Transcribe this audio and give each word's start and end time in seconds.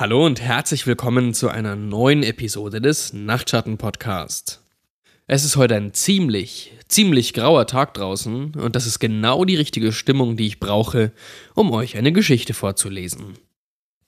Hallo 0.00 0.24
und 0.24 0.40
herzlich 0.40 0.86
willkommen 0.86 1.34
zu 1.34 1.50
einer 1.50 1.76
neuen 1.76 2.22
Episode 2.22 2.80
des 2.80 3.12
Nachtschatten 3.12 3.76
Podcast. 3.76 4.62
Es 5.26 5.44
ist 5.44 5.56
heute 5.56 5.76
ein 5.76 5.92
ziemlich, 5.92 6.72
ziemlich 6.88 7.34
grauer 7.34 7.66
Tag 7.66 7.92
draußen 7.92 8.54
und 8.54 8.76
das 8.76 8.86
ist 8.86 8.98
genau 8.98 9.44
die 9.44 9.56
richtige 9.56 9.92
Stimmung, 9.92 10.38
die 10.38 10.46
ich 10.46 10.58
brauche, 10.58 11.12
um 11.54 11.70
euch 11.70 11.98
eine 11.98 12.12
Geschichte 12.12 12.54
vorzulesen. 12.54 13.34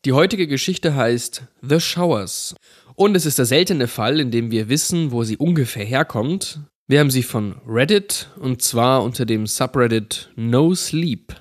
Die 0.06 0.14
heutige 0.14 0.46
Geschichte 0.46 0.94
heißt 0.94 1.42
The 1.60 1.78
Showers 1.78 2.54
und 2.94 3.14
es 3.14 3.26
ist 3.26 3.36
der 3.36 3.44
seltene 3.44 3.86
Fall, 3.86 4.18
in 4.18 4.30
dem 4.30 4.50
wir 4.50 4.70
wissen, 4.70 5.12
wo 5.12 5.24
sie 5.24 5.36
ungefähr 5.36 5.84
herkommt. 5.84 6.60
Wir 6.88 7.00
haben 7.00 7.10
sie 7.10 7.22
von 7.22 7.56
Reddit 7.66 8.30
und 8.40 8.62
zwar 8.62 9.02
unter 9.02 9.26
dem 9.26 9.46
Subreddit 9.46 10.30
No 10.36 10.74
Sleep. 10.74 11.34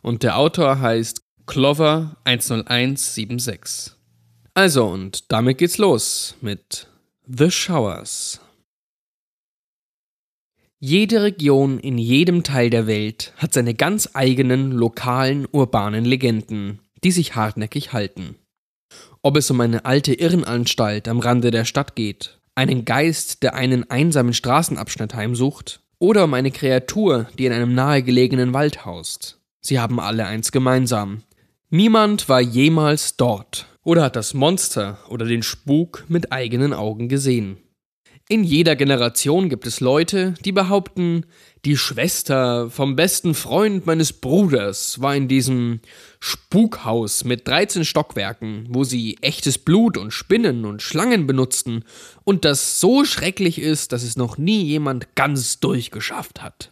Und 0.00 0.22
der 0.22 0.38
Autor 0.38 0.80
heißt 0.80 1.23
Clover 1.46 2.16
10176. 2.24 3.92
Also, 4.54 4.86
und 4.86 5.30
damit 5.30 5.58
geht's 5.58 5.76
los 5.76 6.36
mit 6.40 6.88
The 7.26 7.50
Showers. 7.50 8.40
Jede 10.80 11.22
Region 11.22 11.78
in 11.78 11.98
jedem 11.98 12.44
Teil 12.44 12.70
der 12.70 12.86
Welt 12.86 13.34
hat 13.36 13.52
seine 13.52 13.74
ganz 13.74 14.10
eigenen 14.14 14.72
lokalen 14.72 15.46
urbanen 15.52 16.04
Legenden, 16.04 16.80
die 17.04 17.12
sich 17.12 17.36
hartnäckig 17.36 17.92
halten. 17.92 18.36
Ob 19.22 19.36
es 19.36 19.50
um 19.50 19.60
eine 19.60 19.84
alte 19.84 20.14
Irrenanstalt 20.14 21.08
am 21.08 21.20
Rande 21.20 21.50
der 21.50 21.66
Stadt 21.66 21.94
geht, 21.94 22.38
einen 22.54 22.84
Geist, 22.84 23.42
der 23.42 23.54
einen 23.54 23.90
einsamen 23.90 24.32
Straßenabschnitt 24.32 25.14
heimsucht, 25.14 25.80
oder 25.98 26.24
um 26.24 26.34
eine 26.34 26.50
Kreatur, 26.50 27.28
die 27.38 27.46
in 27.46 27.52
einem 27.52 27.74
nahegelegenen 27.74 28.52
Wald 28.54 28.84
haust. 28.84 29.38
Sie 29.60 29.78
haben 29.78 30.00
alle 30.00 30.26
eins 30.26 30.50
gemeinsam. 30.52 31.22
Niemand 31.76 32.28
war 32.28 32.40
jemals 32.40 33.16
dort 33.16 33.66
oder 33.82 34.04
hat 34.04 34.14
das 34.14 34.32
Monster 34.32 34.98
oder 35.08 35.26
den 35.26 35.42
Spuk 35.42 36.04
mit 36.06 36.30
eigenen 36.30 36.72
Augen 36.72 37.08
gesehen. 37.08 37.56
In 38.28 38.44
jeder 38.44 38.76
Generation 38.76 39.48
gibt 39.48 39.66
es 39.66 39.80
Leute, 39.80 40.34
die 40.44 40.52
behaupten, 40.52 41.26
die 41.64 41.76
Schwester 41.76 42.70
vom 42.70 42.94
besten 42.94 43.34
Freund 43.34 43.86
meines 43.86 44.12
Bruders 44.12 45.00
war 45.00 45.16
in 45.16 45.26
diesem 45.26 45.80
Spukhaus 46.20 47.24
mit 47.24 47.48
13 47.48 47.84
Stockwerken, 47.84 48.68
wo 48.68 48.84
sie 48.84 49.18
echtes 49.20 49.58
Blut 49.58 49.98
und 49.98 50.12
Spinnen 50.12 50.66
und 50.66 50.80
Schlangen 50.80 51.26
benutzten 51.26 51.84
und 52.22 52.44
das 52.44 52.78
so 52.78 53.04
schrecklich 53.04 53.58
ist, 53.58 53.90
dass 53.90 54.04
es 54.04 54.14
noch 54.16 54.38
nie 54.38 54.62
jemand 54.62 55.16
ganz 55.16 55.58
durchgeschafft 55.58 56.40
hat. 56.40 56.70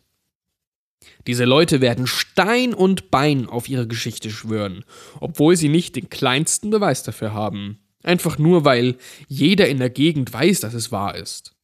Diese 1.27 1.45
Leute 1.45 1.81
werden 1.81 2.07
Stein 2.07 2.75
und 2.75 3.11
Bein 3.11 3.47
auf 3.47 3.69
ihre 3.69 3.87
Geschichte 3.87 4.31
schwören, 4.31 4.85
obwohl 5.21 5.57
sie 5.57 5.69
nicht 5.69 5.97
den 5.97 6.11
kleinsten 6.11 6.71
Beweis 6.71 7.03
dafür 7.03 7.33
haben. 7.33 7.79
Einfach 8.03 8.39
nur, 8.39 8.65
weil 8.65 8.97
jeder 9.29 9.69
in 9.69 9.79
der 9.79 9.91
Gegend 9.91 10.33
weiß, 10.33 10.61
dass 10.61 10.75
es 10.75 10.91
wahr 10.91 11.15
ist. 11.15 11.55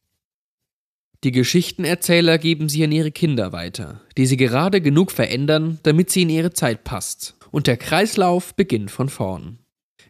Die 1.25 1.31
Geschichtenerzähler 1.31 2.37
geben 2.37 2.69
sie 2.69 2.81
an 2.85 2.93
ihre 2.93 3.11
Kinder 3.11 3.51
weiter, 3.51 3.99
die 4.15 4.25
sie 4.25 4.37
gerade 4.37 4.79
genug 4.79 5.11
verändern, 5.11 5.79
damit 5.83 6.09
sie 6.09 6.21
in 6.21 6.29
ihre 6.29 6.53
Zeit 6.53 6.85
passt. 6.85 7.35
Und 7.51 7.67
der 7.67 7.75
Kreislauf 7.75 8.55
beginnt 8.55 8.89
von 8.89 9.09
vorn. 9.09 9.59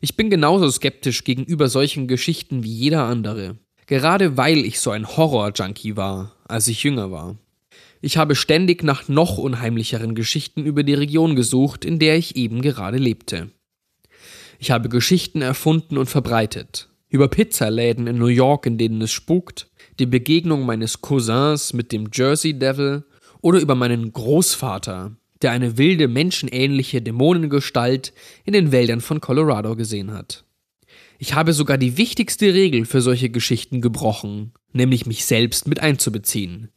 Ich 0.02 0.16
bin 0.16 0.30
genauso 0.30 0.70
skeptisch 0.70 1.24
gegenüber 1.24 1.68
solchen 1.68 2.08
Geschichten 2.08 2.64
wie 2.64 2.72
jeder 2.72 3.06
andere. 3.06 3.58
Gerade 3.88 4.38
weil 4.38 4.60
ich 4.60 4.80
so 4.80 4.92
ein 4.92 5.08
Horror-Junkie 5.08 5.98
war, 5.98 6.36
als 6.48 6.68
ich 6.68 6.84
jünger 6.84 7.10
war. 7.12 7.38
Ich 8.02 8.18
habe 8.18 8.36
ständig 8.36 8.84
nach 8.84 9.08
noch 9.10 9.38
unheimlicheren 9.38 10.16
Geschichten 10.16 10.66
über 10.66 10.84
die 10.84 10.94
Region 10.94 11.36
gesucht, 11.36 11.84
in 11.84 12.00
der 12.00 12.18
ich 12.18 12.36
eben 12.38 12.62
gerade 12.62 12.98
lebte. 12.98 13.50
Ich 14.58 14.72
habe 14.72 14.90
Geschichten 14.90 15.42
erfunden 15.42 15.98
und 15.98 16.08
verbreitet. 16.08 16.90
Über 17.10 17.28
Pizzaläden 17.28 18.08
in 18.08 18.18
New 18.18 18.28
York, 18.28 18.66
in 18.66 18.78
denen 18.78 19.02
es 19.02 19.12
spukt, 19.12 19.70
die 20.00 20.06
Begegnung 20.06 20.66
meines 20.66 21.02
Cousins 21.02 21.74
mit 21.74 21.92
dem 21.92 22.10
Jersey 22.14 22.58
Devil 22.58 23.04
oder 23.42 23.60
über 23.60 23.76
meinen 23.76 24.14
Großvater, 24.14 25.16
der 25.42 25.52
eine 25.52 25.78
wilde, 25.78 26.08
menschenähnliche 26.08 27.02
Dämonengestalt 27.02 28.14
in 28.46 28.54
den 28.54 28.72
Wäldern 28.72 29.02
von 29.02 29.22
Colorado 29.22 29.76
gesehen 29.76 30.12
hat. 30.12 30.46
Ich 31.18 31.34
habe 31.34 31.52
sogar 31.52 31.78
die 31.78 31.98
wichtigste 31.98 32.54
Regel 32.54 32.86
für 32.86 33.02
solche 33.02 33.30
Geschichten 33.30 33.82
gebrochen, 33.82 34.54
nämlich 34.72 35.06
mich 35.06 35.26
selbst 35.26 35.68
mit 35.68 35.82
einzubeziehen. 35.82 36.70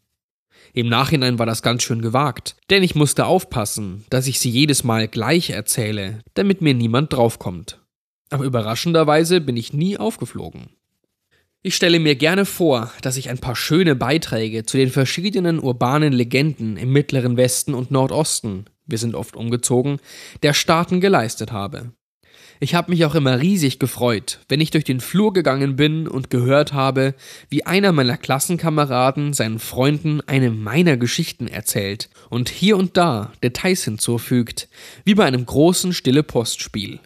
Im 0.75 0.88
Nachhinein 0.88 1.38
war 1.38 1.44
das 1.44 1.62
ganz 1.62 1.83
schön 1.83 2.00
gewagt, 2.00 2.56
denn 2.71 2.83
ich 2.83 2.94
musste 2.94 3.27
aufpassen, 3.27 4.05
dass 4.09 4.27
ich 4.27 4.41
sie 4.41 4.49
jedes 4.49 4.84
Mal 4.84 5.06
gleich 5.06 5.50
erzähle, 5.50 6.21
damit 6.33 6.62
mir 6.62 6.72
niemand 6.72 7.12
draufkommt. 7.12 7.78
Aber 8.31 8.44
überraschenderweise 8.44 9.43
bin 9.43 9.59
ich 9.59 9.75
nie 9.75 9.99
aufgeflogen. 9.99 10.71
Ich 11.61 11.77
stelle 11.77 12.00
mir 12.00 12.16
gerne 12.16 12.47
vor, 12.47 12.91
dass 13.03 13.19
ich 13.19 13.28
ein 13.28 13.38
paar 13.38 13.55
schöne 13.55 13.94
Beiträge 13.94 14.65
zu 14.65 14.78
den 14.78 14.91
verschiedenen 14.91 15.61
urbanen 15.61 16.12
Legenden 16.12 16.77
im 16.78 16.91
mittleren 16.91 17.37
Westen 17.37 17.75
und 17.75 17.91
Nordosten, 17.91 18.65
wir 18.87 18.99
sind 18.99 19.15
oft 19.15 19.37
umgezogen, 19.37 19.99
der 20.43 20.55
Staaten 20.55 21.00
geleistet 21.00 21.53
habe. 21.53 21.93
Ich 22.61 22.75
habe 22.75 22.91
mich 22.91 23.05
auch 23.05 23.15
immer 23.15 23.41
riesig 23.41 23.79
gefreut, 23.79 24.41
wenn 24.49 24.61
ich 24.61 24.71
durch 24.71 24.85
den 24.85 25.01
Flur 25.01 25.33
gegangen 25.33 25.77
bin 25.77 26.07
und 26.07 26.31
gehört 26.31 26.73
habe, 26.73 27.15
wie 27.49 27.67
einer 27.67 27.93
meiner 27.93 28.17
Klassenkameraden 28.17 29.33
seinen 29.33 29.59
Freunden 29.59 30.21
eine 30.23 30.51
meiner 30.51 30.97
Geschichten 30.97 31.49
erzählt 31.49 32.09
und 32.31 32.49
hier 32.49 32.77
und 32.77 32.97
da 32.97 33.33
Details 33.43 33.85
hinzufügt, 33.85 34.69
wie 35.05 35.15
bei 35.15 35.25
einem 35.25 35.45
großen 35.45 35.93
stille 35.93 36.23
Postspiel. 36.23 37.01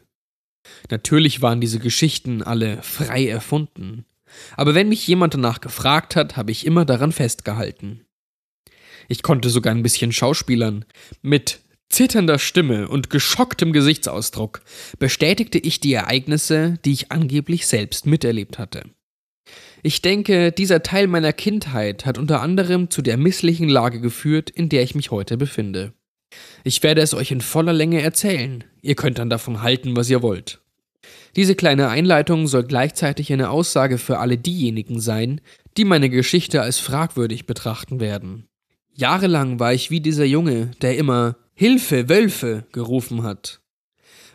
Natürlich 0.91 1.43
waren 1.43 1.61
diese 1.61 1.79
Geschichten 1.79 2.43
alle 2.43 2.83
frei 2.83 3.27
erfunden, 3.27 4.05
aber 4.57 4.75
wenn 4.75 4.89
mich 4.89 5.07
jemand 5.07 5.35
danach 5.35 5.61
gefragt 5.61 6.17
hat, 6.17 6.37
habe 6.37 6.51
ich 6.51 6.67
immer 6.67 6.85
daran 6.85 7.13
festgehalten. 7.13 8.03
Ich 9.09 9.23
konnte 9.23 9.51
sogar 9.51 9.75
ein 9.75 9.83
bisschen 9.83 10.13
schauspielern, 10.13 10.85
mit 11.23 11.61
zitternder 11.89 12.39
Stimme 12.39 12.89
und 12.89 13.11
geschocktem 13.11 13.73
Gesichtsausdruck 13.73 14.63
bestätigte 14.99 15.59
ich 15.59 15.81
die 15.81 15.95
Ereignisse, 15.95 16.79
die 16.85 16.93
ich 16.93 17.13
angeblich 17.13 17.67
selbst 17.67 18.07
miterlebt 18.07 18.59
hatte. 18.59 18.85
Ich 19.83 20.03
denke, 20.03 20.53
dieser 20.53 20.83
Teil 20.83 21.07
meiner 21.07 21.33
Kindheit 21.33 22.07
hat 22.07 22.19
unter 22.19 22.41
anderem 22.41 22.91
zu 22.91 23.03
der 23.03 23.17
misslichen 23.17 23.69
Lage 23.69 24.01
geführt, 24.01 24.51
in 24.51 24.69
der 24.69 24.83
ich 24.83 24.95
mich 24.95 25.11
heute 25.11 25.37
befinde. 25.37 25.93
Ich 26.65 26.83
werde 26.83 27.03
es 27.03 27.15
euch 27.15 27.31
in 27.31 27.41
voller 27.41 27.73
Länge 27.73 28.03
erzählen, 28.03 28.65
ihr 28.83 28.97
könnt 28.97 29.19
dann 29.19 29.31
davon 29.31 29.63
halten, 29.63 29.97
was 29.97 30.11
ihr 30.11 30.23
wollt. 30.23 30.61
Diese 31.37 31.55
kleine 31.55 31.89
Einleitung 31.89 32.49
soll 32.49 32.65
gleichzeitig 32.65 33.33
eine 33.33 33.51
Aussage 33.51 33.99
für 33.99 34.19
alle 34.19 34.39
diejenigen 34.39 35.01
sein, 35.01 35.41
die 35.77 35.85
meine 35.85 36.11
Geschichte 36.11 36.63
als 36.63 36.79
fragwürdig 36.79 37.47
betrachten 37.47 38.01
werden. 38.01 38.49
Jahrelang 38.93 39.61
war 39.61 39.75
ich 39.75 39.91
wie 39.91 40.01
dieser 40.01 40.25
Junge, 40.25 40.71
der 40.81 40.97
immer 40.97 41.37
Hilfe, 41.59 42.11
Wölfe 42.11 42.67
gerufen 42.73 43.23
hat. 43.23 43.63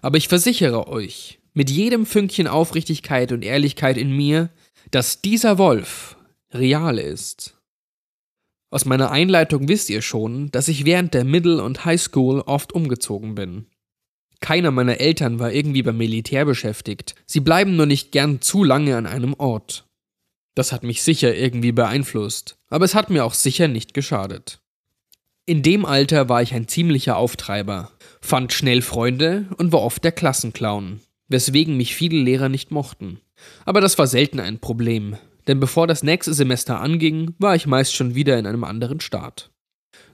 Aber 0.01 0.17
ich 0.17 0.27
versichere 0.27 0.87
euch, 0.87 1.39
mit 1.53 1.69
jedem 1.69 2.07
Fünkchen 2.07 2.47
Aufrichtigkeit 2.47 3.31
und 3.31 3.43
Ehrlichkeit 3.43 3.95
in 3.95 4.11
mir, 4.11 4.49
dass 4.89 5.21
dieser 5.21 5.59
Wolf 5.59 6.17
real 6.51 6.97
ist. 6.97 7.61
Aus 8.71 8.85
meiner 8.85 9.11
Einleitung 9.11 9.67
wisst 9.67 9.91
ihr 9.91 10.01
schon, 10.01 10.49
dass 10.49 10.67
ich 10.67 10.83
während 10.85 11.13
der 11.13 11.23
Middle- 11.23 11.61
und 11.61 11.85
Highschool 11.85 12.39
oft 12.39 12.73
umgezogen 12.73 13.35
bin. 13.35 13.67
Keiner 14.39 14.71
meiner 14.71 14.99
Eltern 14.99 15.37
war 15.37 15.51
irgendwie 15.51 15.83
beim 15.83 15.97
Militär 15.97 16.45
beschäftigt. 16.45 17.13
Sie 17.27 17.41
bleiben 17.41 17.75
nur 17.75 17.85
nicht 17.85 18.11
gern 18.11 18.41
zu 18.41 18.63
lange 18.63 18.97
an 18.97 19.05
einem 19.05 19.35
Ort. 19.37 19.85
Das 20.55 20.71
hat 20.71 20.81
mich 20.81 21.03
sicher 21.03 21.35
irgendwie 21.35 21.71
beeinflusst, 21.71 22.57
aber 22.67 22.85
es 22.85 22.95
hat 22.95 23.11
mir 23.11 23.25
auch 23.25 23.35
sicher 23.35 23.67
nicht 23.67 23.93
geschadet. 23.93 24.60
In 25.47 25.63
dem 25.63 25.85
Alter 25.85 26.29
war 26.29 26.43
ich 26.43 26.53
ein 26.53 26.67
ziemlicher 26.67 27.17
Auftreiber, 27.17 27.91
fand 28.21 28.53
schnell 28.53 28.83
Freunde 28.83 29.47
und 29.57 29.71
war 29.71 29.81
oft 29.81 30.03
der 30.03 30.11
Klassenclown, 30.11 30.99
weswegen 31.29 31.77
mich 31.77 31.95
viele 31.95 32.21
Lehrer 32.21 32.47
nicht 32.47 32.69
mochten. 32.69 33.19
Aber 33.65 33.81
das 33.81 33.97
war 33.97 34.05
selten 34.05 34.39
ein 34.39 34.59
Problem, 34.59 35.17
denn 35.47 35.59
bevor 35.59 35.87
das 35.87 36.03
nächste 36.03 36.35
Semester 36.35 36.79
anging, 36.79 37.33
war 37.39 37.55
ich 37.55 37.65
meist 37.65 37.95
schon 37.95 38.13
wieder 38.13 38.37
in 38.37 38.45
einem 38.45 38.63
anderen 38.63 38.99
Staat. 38.99 39.49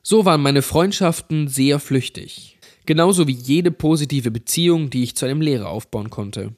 So 0.01 0.24
waren 0.24 0.41
meine 0.41 0.62
Freundschaften 0.62 1.50
sehr 1.50 1.80
flüchtig, 1.80 2.57
genauso 2.85 3.27
wie 3.27 3.33
jede 3.33 3.71
positive 3.71 4.31
Beziehung, 4.31 4.89
die 4.89 5.03
ich 5.03 5.18
zu 5.18 5.25
einem 5.25 5.41
Lehrer 5.41 5.68
aufbauen 5.68 6.09
konnte. 6.09 6.56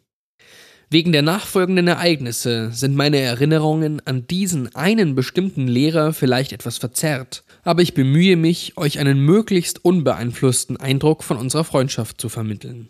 Wegen 0.91 1.11
der 1.11 1.21
nachfolgenden 1.21 1.87
Ereignisse 1.87 2.71
sind 2.71 2.95
meine 2.95 3.19
Erinnerungen 3.19 4.01
an 4.05 4.25
diesen 4.25 4.75
einen 4.75 5.13
bestimmten 5.13 5.67
Lehrer 5.67 6.13
vielleicht 6.13 6.51
etwas 6.51 6.79
verzerrt, 6.79 7.43
aber 7.63 7.83
ich 7.83 7.93
bemühe 7.93 8.35
mich, 8.35 8.75
euch 8.75 8.97
einen 8.97 9.19
möglichst 9.19 9.85
unbeeinflussten 9.85 10.77
Eindruck 10.77 11.23
von 11.23 11.37
unserer 11.37 11.63
Freundschaft 11.63 12.19
zu 12.19 12.27
vermitteln. 12.27 12.89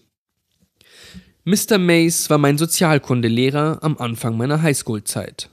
Mr. 1.43 1.77
Mays 1.77 2.29
war 2.29 2.37
mein 2.37 2.57
Sozialkundelehrer 2.57 3.79
am 3.81 3.97
Anfang 3.97 4.37
meiner 4.37 4.61
Highschool-Zeit. 4.61 5.49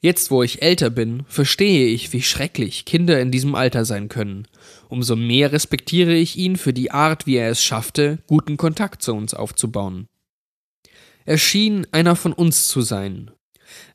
Jetzt, 0.00 0.30
wo 0.30 0.42
ich 0.42 0.60
älter 0.60 0.90
bin, 0.90 1.24
verstehe 1.28 1.86
ich, 1.86 2.12
wie 2.12 2.22
schrecklich 2.22 2.84
Kinder 2.84 3.20
in 3.20 3.30
diesem 3.30 3.54
Alter 3.54 3.86
sein 3.86 4.08
können. 4.08 4.46
Umso 4.90 5.16
mehr 5.16 5.50
respektiere 5.50 6.14
ich 6.14 6.36
ihn 6.36 6.56
für 6.56 6.74
die 6.74 6.90
Art, 6.90 7.26
wie 7.26 7.36
er 7.36 7.50
es 7.50 7.64
schaffte, 7.64 8.18
guten 8.26 8.58
Kontakt 8.58 9.02
zu 9.02 9.14
uns 9.14 9.32
aufzubauen. 9.32 10.08
Er 11.28 11.36
schien 11.36 11.86
einer 11.92 12.16
von 12.16 12.32
uns 12.32 12.68
zu 12.68 12.80
sein. 12.80 13.30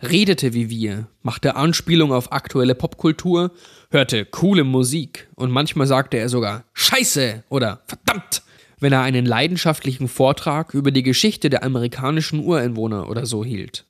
Redete 0.04 0.54
wie 0.54 0.70
wir, 0.70 1.08
machte 1.24 1.56
Anspielung 1.56 2.14
auf 2.14 2.32
aktuelle 2.32 2.76
Popkultur, 2.76 3.54
hörte 3.90 4.24
coole 4.24 4.64
Musik 4.64 5.28
und 5.34 5.50
manchmal 5.50 5.88
sagte 5.88 6.18
er 6.18 6.30
sogar 6.30 6.66
Scheiße 6.74 7.44
oder 7.50 7.82
Verdammt, 7.88 8.44
wenn 8.80 8.94
er 8.94 9.02
einen 9.02 9.26
leidenschaftlichen 9.26 10.10
Vortrag 10.10 10.76
über 10.76 10.92
die 10.92 11.02
Geschichte 11.02 11.50
der 11.50 11.64
amerikanischen 11.64 12.40
Ureinwohner 12.40 13.10
oder 13.10 13.26
so 13.26 13.44
hielt. 13.44 13.88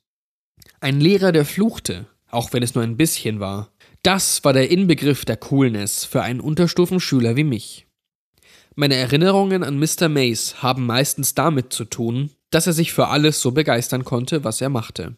Ein 0.80 0.98
Lehrer, 0.98 1.30
der 1.30 1.44
fluchte, 1.44 2.06
auch 2.30 2.54
wenn 2.54 2.62
es 2.62 2.74
nur 2.74 2.82
ein 2.82 2.96
bisschen 2.96 3.40
war. 3.40 3.72
Das 4.02 4.42
war 4.44 4.54
der 4.54 4.70
Inbegriff 4.70 5.26
der 5.26 5.36
Coolness 5.36 6.06
für 6.06 6.22
einen 6.22 6.40
Unterstufenschüler 6.40 7.36
wie 7.36 7.44
mich. 7.44 7.86
Meine 8.74 8.94
Erinnerungen 8.94 9.62
an 9.62 9.78
Mr. 9.78 10.08
Mace 10.08 10.62
haben 10.62 10.86
meistens 10.86 11.34
damit 11.34 11.74
zu 11.74 11.84
tun, 11.84 12.30
dass 12.54 12.66
er 12.66 12.72
sich 12.72 12.92
für 12.92 13.08
alles 13.08 13.40
so 13.40 13.50
begeistern 13.50 14.04
konnte, 14.04 14.44
was 14.44 14.60
er 14.60 14.68
machte. 14.68 15.16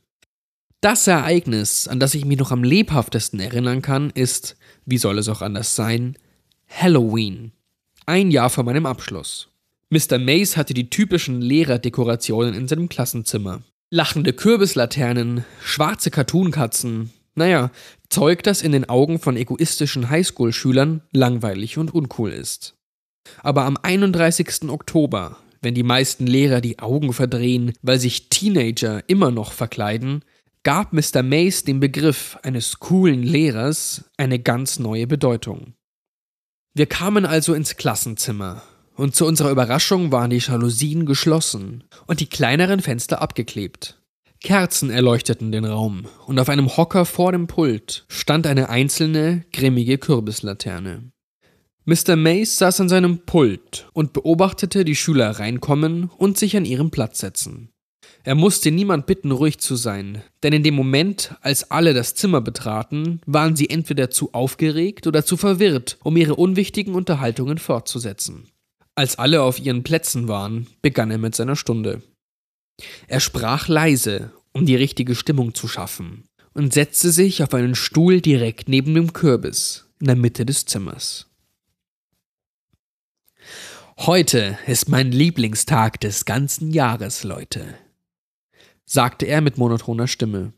Das 0.80 1.06
Ereignis, 1.06 1.88
an 1.88 2.00
das 2.00 2.14
ich 2.14 2.24
mich 2.24 2.38
noch 2.38 2.50
am 2.50 2.62
lebhaftesten 2.62 3.40
erinnern 3.40 3.82
kann, 3.82 4.10
ist, 4.10 4.56
wie 4.84 4.98
soll 4.98 5.18
es 5.18 5.28
auch 5.28 5.42
anders 5.42 5.76
sein, 5.76 6.16
Halloween. 6.68 7.52
Ein 8.06 8.30
Jahr 8.30 8.50
vor 8.50 8.64
meinem 8.64 8.86
Abschluss. 8.86 9.48
Mr. 9.90 10.18
Mace 10.18 10.56
hatte 10.56 10.74
die 10.74 10.90
typischen 10.90 11.40
Lehrerdekorationen 11.40 12.54
in 12.54 12.68
seinem 12.68 12.88
Klassenzimmer. 12.88 13.62
Lachende 13.90 14.32
Kürbislaternen, 14.32 15.44
schwarze 15.62 16.10
Cartoonkatzen. 16.10 17.10
Naja, 17.34 17.70
Zeug, 18.08 18.42
das 18.42 18.62
in 18.62 18.72
den 18.72 18.88
Augen 18.88 19.18
von 19.18 19.36
egoistischen 19.36 20.08
Highschool-Schülern 20.08 21.02
langweilig 21.12 21.78
und 21.78 21.92
uncool 21.92 22.30
ist. 22.30 22.74
Aber 23.42 23.64
am 23.64 23.76
31. 23.80 24.68
Oktober, 24.68 25.36
wenn 25.66 25.74
die 25.74 25.82
meisten 25.82 26.28
Lehrer 26.28 26.60
die 26.60 26.78
Augen 26.78 27.12
verdrehen, 27.12 27.72
weil 27.82 27.98
sich 27.98 28.28
Teenager 28.28 29.02
immer 29.08 29.32
noch 29.32 29.50
verkleiden, 29.50 30.24
gab 30.62 30.92
Mr. 30.92 31.24
Mace 31.24 31.64
dem 31.64 31.80
Begriff 31.80 32.38
eines 32.44 32.78
coolen 32.78 33.24
Lehrers 33.24 34.04
eine 34.16 34.38
ganz 34.38 34.78
neue 34.78 35.08
Bedeutung. 35.08 35.74
Wir 36.72 36.86
kamen 36.86 37.26
also 37.26 37.52
ins 37.52 37.76
Klassenzimmer, 37.76 38.62
und 38.94 39.16
zu 39.16 39.26
unserer 39.26 39.50
Überraschung 39.50 40.12
waren 40.12 40.30
die 40.30 40.38
Jalousien 40.38 41.04
geschlossen 41.04 41.82
und 42.06 42.20
die 42.20 42.28
kleineren 42.28 42.78
Fenster 42.78 43.20
abgeklebt. 43.20 44.00
Kerzen 44.44 44.90
erleuchteten 44.90 45.50
den 45.50 45.64
Raum, 45.64 46.06
und 46.26 46.38
auf 46.38 46.48
einem 46.48 46.76
Hocker 46.76 47.04
vor 47.04 47.32
dem 47.32 47.48
Pult 47.48 48.04
stand 48.06 48.46
eine 48.46 48.68
einzelne, 48.68 49.44
grimmige 49.52 49.98
Kürbislaterne. 49.98 51.10
Mr. 51.88 52.16
Mace 52.16 52.58
saß 52.58 52.80
an 52.80 52.88
seinem 52.88 53.18
Pult 53.18 53.88
und 53.92 54.12
beobachtete 54.12 54.84
die 54.84 54.96
Schüler 54.96 55.30
reinkommen 55.38 56.10
und 56.18 56.36
sich 56.36 56.56
an 56.56 56.64
ihren 56.64 56.90
Platz 56.90 57.20
setzen. 57.20 57.70
Er 58.24 58.34
musste 58.34 58.72
niemand 58.72 59.06
bitten, 59.06 59.30
ruhig 59.30 59.58
zu 59.58 59.76
sein, 59.76 60.20
denn 60.42 60.52
in 60.52 60.64
dem 60.64 60.74
Moment, 60.74 61.36
als 61.42 61.70
alle 61.70 61.94
das 61.94 62.16
Zimmer 62.16 62.40
betraten, 62.40 63.20
waren 63.24 63.54
sie 63.54 63.70
entweder 63.70 64.10
zu 64.10 64.34
aufgeregt 64.34 65.06
oder 65.06 65.24
zu 65.24 65.36
verwirrt, 65.36 65.96
um 66.02 66.16
ihre 66.16 66.34
unwichtigen 66.34 66.96
Unterhaltungen 66.96 67.58
fortzusetzen. 67.58 68.48
Als 68.96 69.16
alle 69.20 69.42
auf 69.42 69.60
ihren 69.60 69.84
Plätzen 69.84 70.26
waren, 70.26 70.66
begann 70.82 71.12
er 71.12 71.18
mit 71.18 71.36
seiner 71.36 71.54
Stunde. 71.54 72.02
Er 73.06 73.20
sprach 73.20 73.68
leise, 73.68 74.32
um 74.52 74.66
die 74.66 74.74
richtige 74.74 75.14
Stimmung 75.14 75.54
zu 75.54 75.68
schaffen, 75.68 76.24
und 76.52 76.72
setzte 76.72 77.12
sich 77.12 77.44
auf 77.44 77.54
einen 77.54 77.76
Stuhl 77.76 78.20
direkt 78.20 78.68
neben 78.68 78.92
dem 78.94 79.12
Kürbis, 79.12 79.86
in 80.00 80.06
der 80.06 80.16
Mitte 80.16 80.44
des 80.44 80.64
Zimmers. 80.64 81.26
Heute 83.98 84.58
ist 84.66 84.88
mein 84.88 85.10
Lieblingstag 85.10 86.00
des 86.00 86.24
ganzen 86.24 86.70
Jahres, 86.70 87.24
Leute 87.24 87.78
sagte 88.86 89.26
er 89.26 89.40
mit 89.40 89.58
monotoner 89.58 90.06
Stimme. 90.06 90.52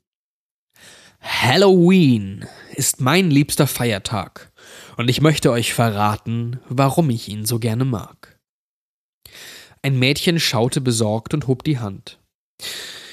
Halloween 1.20 2.46
ist 2.76 3.00
mein 3.00 3.31
liebster 3.31 3.67
Feiertag, 3.67 4.52
und 4.96 5.08
ich 5.08 5.20
möchte 5.20 5.50
euch 5.50 5.75
verraten, 5.75 6.61
warum 6.69 7.11
ich 7.11 7.29
ihn 7.29 7.44
so 7.44 7.58
gerne 7.58 7.85
mag. 7.85 8.38
Ein 9.82 9.99
Mädchen 9.99 10.38
schaute 10.38 10.81
besorgt 10.81 11.35
und 11.35 11.49
hob 11.49 11.64
die 11.64 11.79
Hand. 11.79 12.20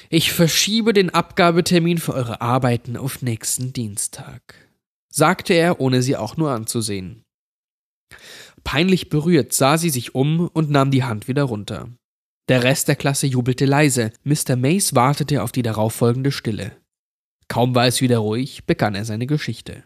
Ich 0.10 0.31
verschiebe 0.31 0.94
den 0.94 1.10
Abgabetermin 1.10 1.98
für 1.98 2.13
eure 2.13 2.42
Arbeiten 2.42 2.95
auf 2.95 3.22
nächsten 3.22 3.74
Dienstag, 3.74 4.69
sagte 5.12 5.54
er, 5.54 5.80
ohne 5.80 6.04
sie 6.04 6.16
auch 6.16 6.38
nur 6.38 6.51
anzusehen. 6.51 7.25
Peinlich 8.66 9.10
berührt 9.10 9.54
sah 9.54 9.78
sie 9.78 9.92
sich 9.92 10.16
um 10.16 10.50
und 10.50 10.70
nahm 10.70 10.92
die 10.92 11.06
Hand 11.06 11.30
wieder 11.30 11.44
runter. 11.44 11.88
Der 12.50 12.64
Rest 12.64 12.88
der 12.88 12.96
Klasse 12.96 13.28
jubelte 13.28 13.66
leise. 13.66 14.12
Mr. 14.24 14.58
Mace 14.58 14.96
wartete 14.96 15.44
auf 15.44 15.54
die 15.54 15.62
darauffolgende 15.62 16.32
Stille. 16.32 16.76
Kaum 17.48 17.76
war 17.76 17.86
es 17.86 18.02
wieder 18.02 18.18
ruhig, 18.18 18.66
begann 18.66 18.96
er 18.96 19.06
seine 19.06 19.28
Geschichte. 19.28 19.84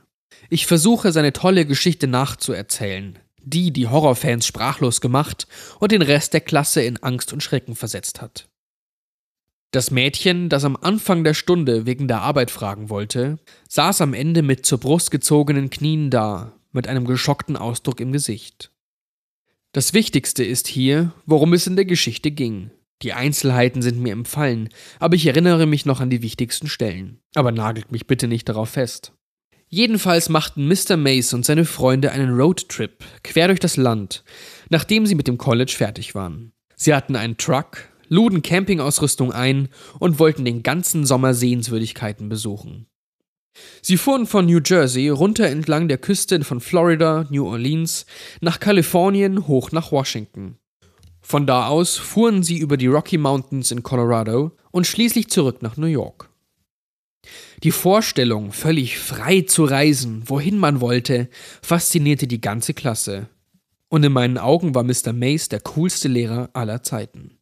Ich 0.49 0.65
versuche, 0.65 1.11
seine 1.11 1.33
tolle 1.33 1.65
Geschichte 1.65 2.07
nachzuerzählen, 2.07 3.19
die 3.43 3.71
die 3.71 3.87
Horrorfans 3.87 4.47
sprachlos 4.47 5.01
gemacht 5.01 5.47
und 5.79 5.91
den 5.91 6.01
Rest 6.01 6.33
der 6.33 6.41
Klasse 6.41 6.81
in 6.81 7.03
Angst 7.03 7.33
und 7.33 7.43
Schrecken 7.43 7.75
versetzt 7.75 8.21
hat. 8.21 8.47
Das 9.71 9.91
Mädchen, 9.91 10.47
das 10.47 10.63
am 10.63 10.77
Anfang 10.77 11.25
der 11.25 11.33
Stunde 11.33 11.85
wegen 11.85 12.07
der 12.07 12.21
Arbeit 12.21 12.49
fragen 12.49 12.89
wollte, 12.89 13.39
saß 13.67 14.01
am 14.01 14.13
Ende 14.13 14.41
mit 14.41 14.65
zur 14.65 14.79
Brust 14.79 15.11
gezogenen 15.11 15.69
Knien 15.69 16.09
da, 16.09 16.58
mit 16.71 16.87
einem 16.87 17.05
geschockten 17.05 17.57
Ausdruck 17.57 17.99
im 17.99 18.11
Gesicht. 18.11 18.71
Das 19.71 19.93
Wichtigste 19.93 20.43
ist 20.43 20.67
hier, 20.67 21.13
worum 21.25 21.53
es 21.53 21.67
in 21.67 21.75
der 21.75 21.85
Geschichte 21.85 22.31
ging. 22.31 22.71
Die 23.01 23.13
Einzelheiten 23.13 23.81
sind 23.81 23.99
mir 23.99 24.11
empfallen, 24.11 24.69
aber 24.99 25.15
ich 25.15 25.25
erinnere 25.25 25.65
mich 25.65 25.85
noch 25.85 26.01
an 26.01 26.09
die 26.09 26.21
wichtigsten 26.21 26.67
Stellen. 26.67 27.19
Aber 27.35 27.51
nagelt 27.51 27.91
mich 27.91 28.07
bitte 28.07 28.27
nicht 28.27 28.49
darauf 28.49 28.69
fest. 28.69 29.13
Jedenfalls 29.67 30.29
machten 30.29 30.67
Mr. 30.67 30.97
Mace 30.97 31.33
und 31.33 31.45
seine 31.45 31.63
Freunde 31.63 32.11
einen 32.11 32.35
Roadtrip 32.35 33.03
quer 33.23 33.47
durch 33.47 33.59
das 33.59 33.77
Land, 33.77 34.23
nachdem 34.69 35.05
sie 35.05 35.15
mit 35.15 35.27
dem 35.27 35.37
College 35.37 35.73
fertig 35.77 36.15
waren. 36.15 36.51
Sie 36.75 36.93
hatten 36.93 37.15
einen 37.15 37.37
Truck, 37.37 37.87
luden 38.07 38.41
Campingausrüstung 38.41 39.31
ein 39.31 39.69
und 39.99 40.17
wollten 40.17 40.43
den 40.43 40.63
ganzen 40.63 41.05
Sommer 41.05 41.35
Sehenswürdigkeiten 41.35 42.27
besuchen. 42.27 42.87
Sie 43.81 43.97
fuhren 43.97 44.25
von 44.25 44.45
New 44.45 44.59
Jersey 44.63 45.09
runter 45.09 45.47
entlang 45.47 45.87
der 45.87 45.97
Küste 45.97 46.43
von 46.43 46.59
Florida, 46.59 47.25
New 47.29 47.47
Orleans, 47.47 48.05
nach 48.41 48.59
Kalifornien 48.59 49.47
hoch 49.47 49.71
nach 49.71 49.91
Washington. 49.91 50.57
Von 51.21 51.45
da 51.45 51.67
aus 51.67 51.97
fuhren 51.97 52.43
sie 52.43 52.57
über 52.57 52.77
die 52.77 52.87
Rocky 52.87 53.17
Mountains 53.17 53.71
in 53.71 53.83
Colorado 53.83 54.51
und 54.71 54.87
schließlich 54.87 55.29
zurück 55.29 55.61
nach 55.61 55.77
New 55.77 55.87
York. 55.87 56.29
Die 57.63 57.71
Vorstellung, 57.71 58.51
völlig 58.51 58.97
frei 58.97 59.41
zu 59.41 59.65
reisen, 59.65 60.23
wohin 60.25 60.57
man 60.57 60.81
wollte, 60.81 61.29
faszinierte 61.61 62.25
die 62.25 62.41
ganze 62.41 62.73
Klasse. 62.73 63.27
Und 63.89 64.03
in 64.03 64.13
meinen 64.13 64.37
Augen 64.37 64.75
war 64.75 64.83
Mr. 64.83 65.13
Mace 65.13 65.49
der 65.49 65.59
coolste 65.61 66.07
Lehrer 66.07 66.49
aller 66.53 66.83
Zeiten. 66.83 67.37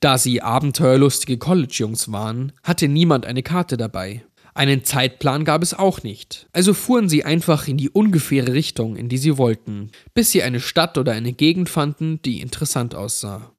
Da 0.00 0.18
sie 0.18 0.42
abenteuerlustige 0.42 1.38
College-Jungs 1.38 2.12
waren, 2.12 2.52
hatte 2.62 2.88
niemand 2.88 3.26
eine 3.26 3.42
Karte 3.42 3.76
dabei. 3.76 4.24
Einen 4.56 4.84
Zeitplan 4.84 5.44
gab 5.44 5.62
es 5.62 5.74
auch 5.74 6.04
nicht, 6.04 6.48
also 6.52 6.74
fuhren 6.74 7.08
sie 7.08 7.24
einfach 7.24 7.66
in 7.66 7.76
die 7.76 7.90
ungefähre 7.90 8.52
Richtung, 8.52 8.94
in 8.96 9.08
die 9.08 9.18
sie 9.18 9.36
wollten, 9.36 9.90
bis 10.14 10.30
sie 10.30 10.44
eine 10.44 10.60
Stadt 10.60 10.96
oder 10.96 11.12
eine 11.12 11.32
Gegend 11.32 11.68
fanden, 11.68 12.22
die 12.22 12.40
interessant 12.40 12.94
aussah. 12.94 13.52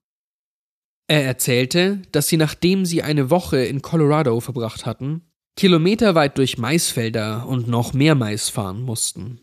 Er 1.08 1.26
erzählte, 1.26 2.02
dass 2.14 2.30
sie 2.30 2.38
nachdem 2.38 2.86
sie 2.86 3.04
eine 3.04 3.30
Woche 3.30 3.58
in 3.58 3.82
Colorado 3.82 4.40
verbracht 4.40 4.86
hatten, 4.86 5.22
kilometerweit 5.58 6.38
durch 6.38 6.58
Maisfelder 6.58 7.46
und 7.46 7.68
noch 7.68 7.94
mehr 7.94 8.16
Mais 8.16 8.50
fahren 8.50 8.82
mussten. 8.82 9.42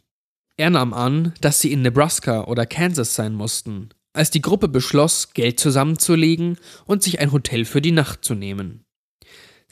Er 0.57 0.71
nahm 0.71 0.95
an, 0.95 1.35
dass 1.41 1.61
sie 1.61 1.73
in 1.73 1.83
Nebraska 1.83 2.45
oder 2.45 2.67
Kansas 2.67 3.15
sein 3.15 3.35
mussten, 3.35 3.91
als 4.15 4.31
die 4.31 4.43
Gruppe 4.43 4.69
beschloss, 4.69 5.33
Geld 5.35 5.61
zusammenzulegen 5.61 6.59
und 6.87 7.03
sich 7.03 7.21
ein 7.21 7.33
Hotel 7.33 7.65
für 7.65 7.81
die 7.81 7.93
Nacht 7.93 8.25
zu 8.25 8.35
nehmen. 8.35 8.82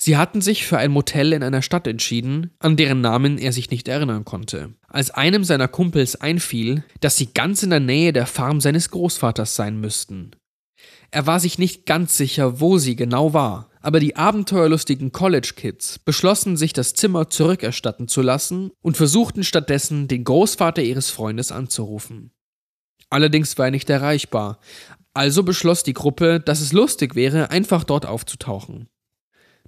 Sie 0.02 0.16
hatten 0.16 0.40
sich 0.40 0.64
für 0.64 0.78
ein 0.78 0.92
Motel 0.92 1.34
in 1.34 1.42
einer 1.42 1.60
Stadt 1.60 1.86
entschieden, 1.86 2.52
an 2.58 2.78
deren 2.78 3.02
Namen 3.02 3.36
er 3.36 3.52
sich 3.52 3.70
nicht 3.70 3.86
erinnern 3.86 4.24
konnte. 4.24 4.72
Als 4.88 5.10
einem 5.10 5.44
seiner 5.44 5.68
Kumpels 5.68 6.16
einfiel, 6.16 6.84
dass 7.00 7.18
sie 7.18 7.34
ganz 7.34 7.62
in 7.62 7.68
der 7.68 7.80
Nähe 7.80 8.14
der 8.14 8.24
Farm 8.24 8.62
seines 8.62 8.90
Großvaters 8.90 9.56
sein 9.56 9.78
müssten. 9.78 10.30
Er 11.10 11.26
war 11.26 11.38
sich 11.38 11.58
nicht 11.58 11.84
ganz 11.84 12.16
sicher, 12.16 12.60
wo 12.60 12.78
sie 12.78 12.96
genau 12.96 13.34
war, 13.34 13.68
aber 13.82 14.00
die 14.00 14.16
abenteuerlustigen 14.16 15.12
College 15.12 15.52
Kids 15.54 15.98
beschlossen, 15.98 16.56
sich 16.56 16.72
das 16.72 16.94
Zimmer 16.94 17.28
zurückerstatten 17.28 18.08
zu 18.08 18.22
lassen 18.22 18.70
und 18.80 18.96
versuchten 18.96 19.44
stattdessen, 19.44 20.08
den 20.08 20.24
Großvater 20.24 20.82
ihres 20.82 21.10
Freundes 21.10 21.52
anzurufen. 21.52 22.30
Allerdings 23.10 23.58
war 23.58 23.66
er 23.66 23.70
nicht 23.70 23.90
erreichbar, 23.90 24.60
also 25.12 25.42
beschloss 25.42 25.82
die 25.82 25.92
Gruppe, 25.92 26.40
dass 26.40 26.62
es 26.62 26.72
lustig 26.72 27.16
wäre, 27.16 27.50
einfach 27.50 27.84
dort 27.84 28.06
aufzutauchen. 28.06 28.88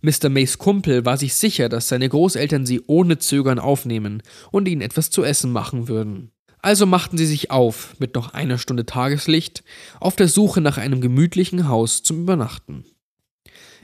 Mr. 0.02 0.28
Mays 0.28 0.58
Kumpel 0.58 1.04
war 1.04 1.16
sich 1.16 1.34
sicher, 1.34 1.68
dass 1.68 1.86
seine 1.86 2.08
Großeltern 2.08 2.66
sie 2.66 2.82
ohne 2.86 3.18
Zögern 3.18 3.60
aufnehmen 3.60 4.22
und 4.50 4.66
ihnen 4.66 4.80
etwas 4.80 5.10
zu 5.10 5.22
essen 5.22 5.52
machen 5.52 5.86
würden. 5.86 6.32
Also 6.58 6.86
machten 6.86 7.16
sie 7.16 7.26
sich 7.26 7.50
auf, 7.50 7.94
mit 7.98 8.14
noch 8.16 8.34
einer 8.34 8.58
Stunde 8.58 8.84
Tageslicht, 8.84 9.62
auf 10.00 10.16
der 10.16 10.28
Suche 10.28 10.60
nach 10.60 10.76
einem 10.76 11.00
gemütlichen 11.00 11.68
Haus 11.68 12.02
zum 12.02 12.20
Übernachten. 12.20 12.84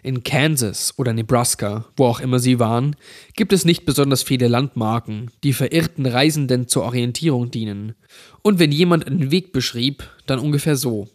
In 0.02 0.22
Kansas 0.22 0.94
oder 0.96 1.12
Nebraska, 1.12 1.86
wo 1.96 2.06
auch 2.06 2.20
immer 2.20 2.38
sie 2.38 2.58
waren, 2.58 2.94
gibt 3.34 3.52
es 3.52 3.64
nicht 3.64 3.84
besonders 3.84 4.22
viele 4.22 4.46
Landmarken, 4.46 5.30
die 5.42 5.52
verirrten 5.52 6.06
Reisenden 6.06 6.68
zur 6.68 6.84
Orientierung 6.84 7.50
dienen. 7.50 7.94
Und 8.42 8.58
wenn 8.58 8.70
jemand 8.70 9.06
einen 9.06 9.32
Weg 9.32 9.52
beschrieb, 9.52 10.08
dann 10.26 10.38
ungefähr 10.38 10.76
so. 10.76 11.08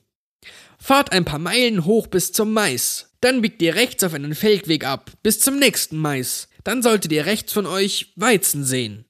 Fahrt 0.83 1.13
ein 1.13 1.23
paar 1.23 1.39
Meilen 1.39 1.85
hoch 1.85 2.07
bis 2.07 2.33
zum 2.33 2.51
Mais, 2.51 3.09
dann 3.21 3.41
biegt 3.41 3.61
ihr 3.61 3.73
rechts 3.73 4.03
auf 4.03 4.13
einen 4.13 4.35
Feldweg 4.35 4.85
ab, 4.85 5.11
bis 5.23 5.39
zum 5.39 5.57
nächsten 5.57 5.95
Mais, 5.95 6.49
dann 6.65 6.83
solltet 6.83 7.13
ihr 7.13 7.25
rechts 7.25 7.53
von 7.53 7.65
euch 7.65 8.11
Weizen 8.17 8.65
sehen. 8.65 9.05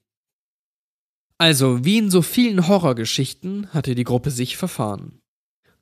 Also, 1.36 1.84
wie 1.84 1.98
in 1.98 2.12
so 2.12 2.22
vielen 2.22 2.68
Horrorgeschichten 2.68 3.74
hatte 3.74 3.96
die 3.96 4.04
Gruppe 4.04 4.30
sich 4.30 4.56
verfahren. 4.56 5.20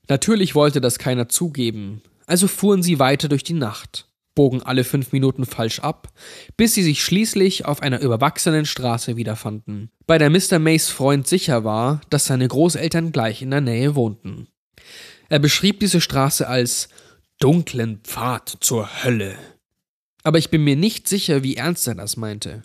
Natürlich 0.09 0.55
wollte 0.55 0.81
das 0.81 0.99
keiner 0.99 1.29
zugeben, 1.29 2.01
also 2.25 2.49
fuhren 2.49 2.83
sie 2.83 2.99
weiter 2.99 3.29
durch 3.29 3.45
die 3.45 3.53
Nacht, 3.53 4.09
bogen 4.35 4.63
alle 4.63 4.85
fünf 4.85 5.13
Minuten 5.13 5.45
falsch 5.45 5.81
ab, 5.81 6.09
bis 6.57 6.73
sie 6.73 6.83
sich 6.83 7.05
schließlich 7.05 7.67
auf 7.67 7.83
einer 7.83 8.01
überwachsenen 8.01 8.65
Straße 8.65 9.19
wiederfanden, 9.19 9.91
bei 10.07 10.17
der 10.17 10.31
Mr. 10.31 10.59
Mays 10.59 10.89
Freund 10.89 11.29
sicher 11.29 11.65
war, 11.65 12.01
dass 12.09 12.25
seine 12.25 12.49
Großeltern 12.49 13.13
gleich 13.13 13.43
in 13.43 13.51
der 13.51 13.61
Nähe 13.61 13.95
wohnten. 13.95 14.49
Er 15.33 15.39
beschrieb 15.39 15.81
diese 15.81 16.03
Straße 16.03 16.47
als 16.47 16.91
dunklen 17.39 18.01
Pfad 18.05 18.59
zur 18.61 19.03
Hölle. 19.03 19.35
Aber 20.25 20.37
ich 20.37 20.51
bin 20.51 20.63
mir 20.63 20.77
nicht 20.77 21.09
sicher, 21.09 21.43
wie 21.43 21.57
ernst 21.57 21.89
er 21.89 21.95
das 21.95 22.19
meinte. 22.19 22.65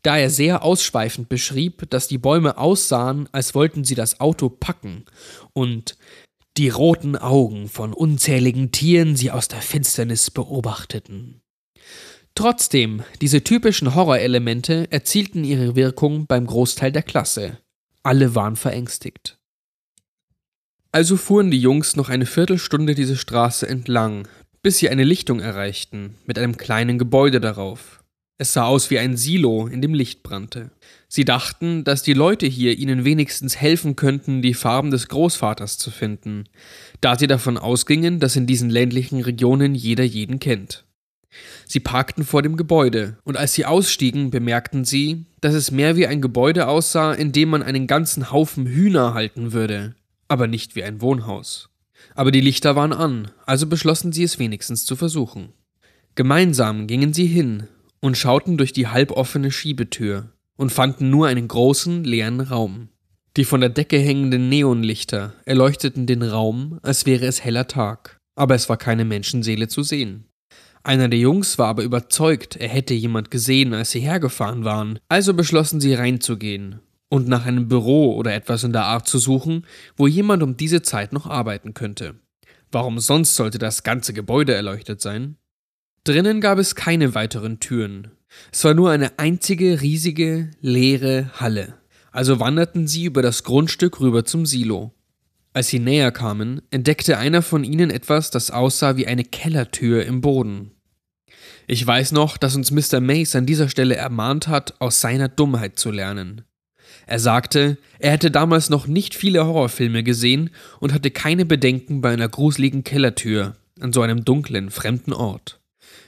Da 0.00 0.16
er 0.16 0.30
sehr 0.30 0.62
ausschweifend 0.62 1.28
beschrieb, 1.28 1.90
dass 1.90 2.08
die 2.08 2.16
Bäume 2.16 2.56
aussahen, 2.56 3.28
als 3.32 3.54
wollten 3.54 3.84
sie 3.84 3.94
das 3.94 4.18
Auto 4.18 4.48
packen 4.48 5.04
und 5.52 5.98
die 6.56 6.70
roten 6.70 7.16
Augen 7.16 7.68
von 7.68 7.92
unzähligen 7.92 8.72
Tieren 8.72 9.14
sie 9.14 9.30
aus 9.30 9.48
der 9.48 9.60
Finsternis 9.60 10.30
beobachteten. 10.30 11.42
Trotzdem, 12.34 13.02
diese 13.20 13.44
typischen 13.44 13.94
Horrorelemente 13.94 14.90
erzielten 14.90 15.44
ihre 15.44 15.76
Wirkung 15.76 16.26
beim 16.26 16.46
Großteil 16.46 16.92
der 16.92 17.02
Klasse. 17.02 17.58
Alle 18.02 18.34
waren 18.34 18.56
verängstigt. 18.56 19.35
Also 20.96 21.18
fuhren 21.18 21.50
die 21.50 21.60
Jungs 21.60 21.94
noch 21.96 22.08
eine 22.08 22.24
Viertelstunde 22.24 22.94
diese 22.94 23.18
Straße 23.18 23.68
entlang, 23.68 24.26
bis 24.62 24.78
sie 24.78 24.88
eine 24.88 25.04
Lichtung 25.04 25.40
erreichten, 25.40 26.14
mit 26.24 26.38
einem 26.38 26.56
kleinen 26.56 26.96
Gebäude 26.98 27.38
darauf. 27.38 28.02
Es 28.38 28.54
sah 28.54 28.64
aus 28.64 28.88
wie 28.88 28.98
ein 28.98 29.14
Silo, 29.14 29.66
in 29.66 29.82
dem 29.82 29.92
Licht 29.92 30.22
brannte. 30.22 30.70
Sie 31.06 31.26
dachten, 31.26 31.84
dass 31.84 32.02
die 32.02 32.14
Leute 32.14 32.46
hier 32.46 32.78
ihnen 32.78 33.04
wenigstens 33.04 33.56
helfen 33.56 33.94
könnten, 33.94 34.40
die 34.40 34.54
Farben 34.54 34.90
des 34.90 35.08
Großvaters 35.08 35.76
zu 35.76 35.90
finden, 35.90 36.44
da 37.02 37.18
sie 37.18 37.26
davon 37.26 37.58
ausgingen, 37.58 38.18
dass 38.18 38.34
in 38.34 38.46
diesen 38.46 38.70
ländlichen 38.70 39.20
Regionen 39.20 39.74
jeder 39.74 40.04
jeden 40.04 40.38
kennt. 40.38 40.86
Sie 41.66 41.80
parkten 41.80 42.24
vor 42.24 42.40
dem 42.40 42.56
Gebäude, 42.56 43.18
und 43.22 43.36
als 43.36 43.52
sie 43.52 43.66
ausstiegen, 43.66 44.30
bemerkten 44.30 44.86
sie, 44.86 45.26
dass 45.42 45.52
es 45.52 45.70
mehr 45.70 45.96
wie 45.96 46.06
ein 46.06 46.22
Gebäude 46.22 46.68
aussah, 46.68 47.12
in 47.12 47.32
dem 47.32 47.50
man 47.50 47.62
einen 47.62 47.86
ganzen 47.86 48.32
Haufen 48.32 48.64
Hühner 48.64 49.12
halten 49.12 49.52
würde, 49.52 49.94
aber 50.28 50.46
nicht 50.46 50.76
wie 50.76 50.84
ein 50.84 51.00
Wohnhaus. 51.00 51.70
Aber 52.14 52.30
die 52.30 52.40
Lichter 52.40 52.76
waren 52.76 52.92
an, 52.92 53.30
also 53.46 53.66
beschlossen 53.66 54.12
sie 54.12 54.24
es 54.24 54.38
wenigstens 54.38 54.84
zu 54.84 54.96
versuchen. 54.96 55.52
Gemeinsam 56.14 56.86
gingen 56.86 57.12
sie 57.12 57.26
hin 57.26 57.68
und 58.00 58.16
schauten 58.16 58.56
durch 58.56 58.72
die 58.72 58.88
halboffene 58.88 59.50
Schiebetür 59.50 60.32
und 60.56 60.72
fanden 60.72 61.10
nur 61.10 61.26
einen 61.26 61.48
großen, 61.48 62.04
leeren 62.04 62.40
Raum. 62.40 62.88
Die 63.36 63.44
von 63.44 63.60
der 63.60 63.70
Decke 63.70 63.98
hängenden 63.98 64.48
Neonlichter 64.48 65.34
erleuchteten 65.44 66.06
den 66.06 66.22
Raum, 66.22 66.78
als 66.82 67.04
wäre 67.04 67.26
es 67.26 67.44
heller 67.44 67.68
Tag, 67.68 68.18
aber 68.34 68.54
es 68.54 68.68
war 68.68 68.78
keine 68.78 69.04
Menschenseele 69.04 69.68
zu 69.68 69.82
sehen. 69.82 70.24
Einer 70.82 71.08
der 71.08 71.18
Jungs 71.18 71.58
war 71.58 71.66
aber 71.66 71.82
überzeugt, 71.82 72.56
er 72.56 72.68
hätte 72.68 72.94
jemand 72.94 73.30
gesehen, 73.30 73.74
als 73.74 73.90
sie 73.90 74.00
hergefahren 74.00 74.64
waren, 74.64 75.00
also 75.08 75.34
beschlossen 75.34 75.80
sie 75.80 75.94
reinzugehen 75.94 76.80
und 77.08 77.28
nach 77.28 77.46
einem 77.46 77.68
Büro 77.68 78.14
oder 78.14 78.34
etwas 78.34 78.64
in 78.64 78.72
der 78.72 78.84
Art 78.84 79.06
zu 79.08 79.18
suchen, 79.18 79.66
wo 79.96 80.06
jemand 80.06 80.42
um 80.42 80.56
diese 80.56 80.82
Zeit 80.82 81.12
noch 81.12 81.26
arbeiten 81.26 81.74
könnte. 81.74 82.16
Warum 82.72 82.98
sonst 82.98 83.36
sollte 83.36 83.58
das 83.58 83.82
ganze 83.82 84.12
Gebäude 84.12 84.54
erleuchtet 84.54 85.00
sein? 85.00 85.36
Drinnen 86.04 86.40
gab 86.40 86.58
es 86.58 86.74
keine 86.74 87.14
weiteren 87.14 87.60
Türen. 87.60 88.08
Es 88.52 88.64
war 88.64 88.74
nur 88.74 88.90
eine 88.90 89.18
einzige 89.18 89.80
riesige, 89.80 90.50
leere 90.60 91.30
Halle. 91.34 91.74
Also 92.12 92.40
wanderten 92.40 92.86
sie 92.86 93.04
über 93.04 93.22
das 93.22 93.44
Grundstück 93.44 94.00
rüber 94.00 94.24
zum 94.24 94.46
Silo. 94.46 94.92
Als 95.52 95.68
sie 95.68 95.78
näher 95.78 96.12
kamen, 96.12 96.60
entdeckte 96.70 97.18
einer 97.18 97.40
von 97.40 97.64
ihnen 97.64 97.90
etwas, 97.90 98.30
das 98.30 98.50
aussah 98.50 98.96
wie 98.96 99.06
eine 99.06 99.24
Kellertür 99.24 100.04
im 100.04 100.20
Boden. 100.20 100.72
Ich 101.66 101.84
weiß 101.84 102.12
noch, 102.12 102.36
dass 102.36 102.56
uns 102.56 102.70
Mr. 102.70 103.00
Mace 103.00 103.36
an 103.36 103.46
dieser 103.46 103.68
Stelle 103.68 103.96
ermahnt 103.96 104.48
hat, 104.48 104.80
aus 104.80 105.00
seiner 105.00 105.28
Dummheit 105.28 105.78
zu 105.78 105.90
lernen. 105.90 106.44
Er 107.06 107.18
sagte, 107.18 107.78
er 107.98 108.12
hätte 108.12 108.30
damals 108.30 108.70
noch 108.70 108.86
nicht 108.86 109.14
viele 109.14 109.46
Horrorfilme 109.46 110.02
gesehen 110.02 110.50
und 110.80 110.92
hatte 110.92 111.10
keine 111.10 111.44
Bedenken 111.44 112.00
bei 112.00 112.12
einer 112.12 112.28
gruseligen 112.28 112.84
Kellertür 112.84 113.56
an 113.80 113.92
so 113.92 114.02
einem 114.02 114.24
dunklen, 114.24 114.70
fremden 114.70 115.12
Ort. 115.12 115.60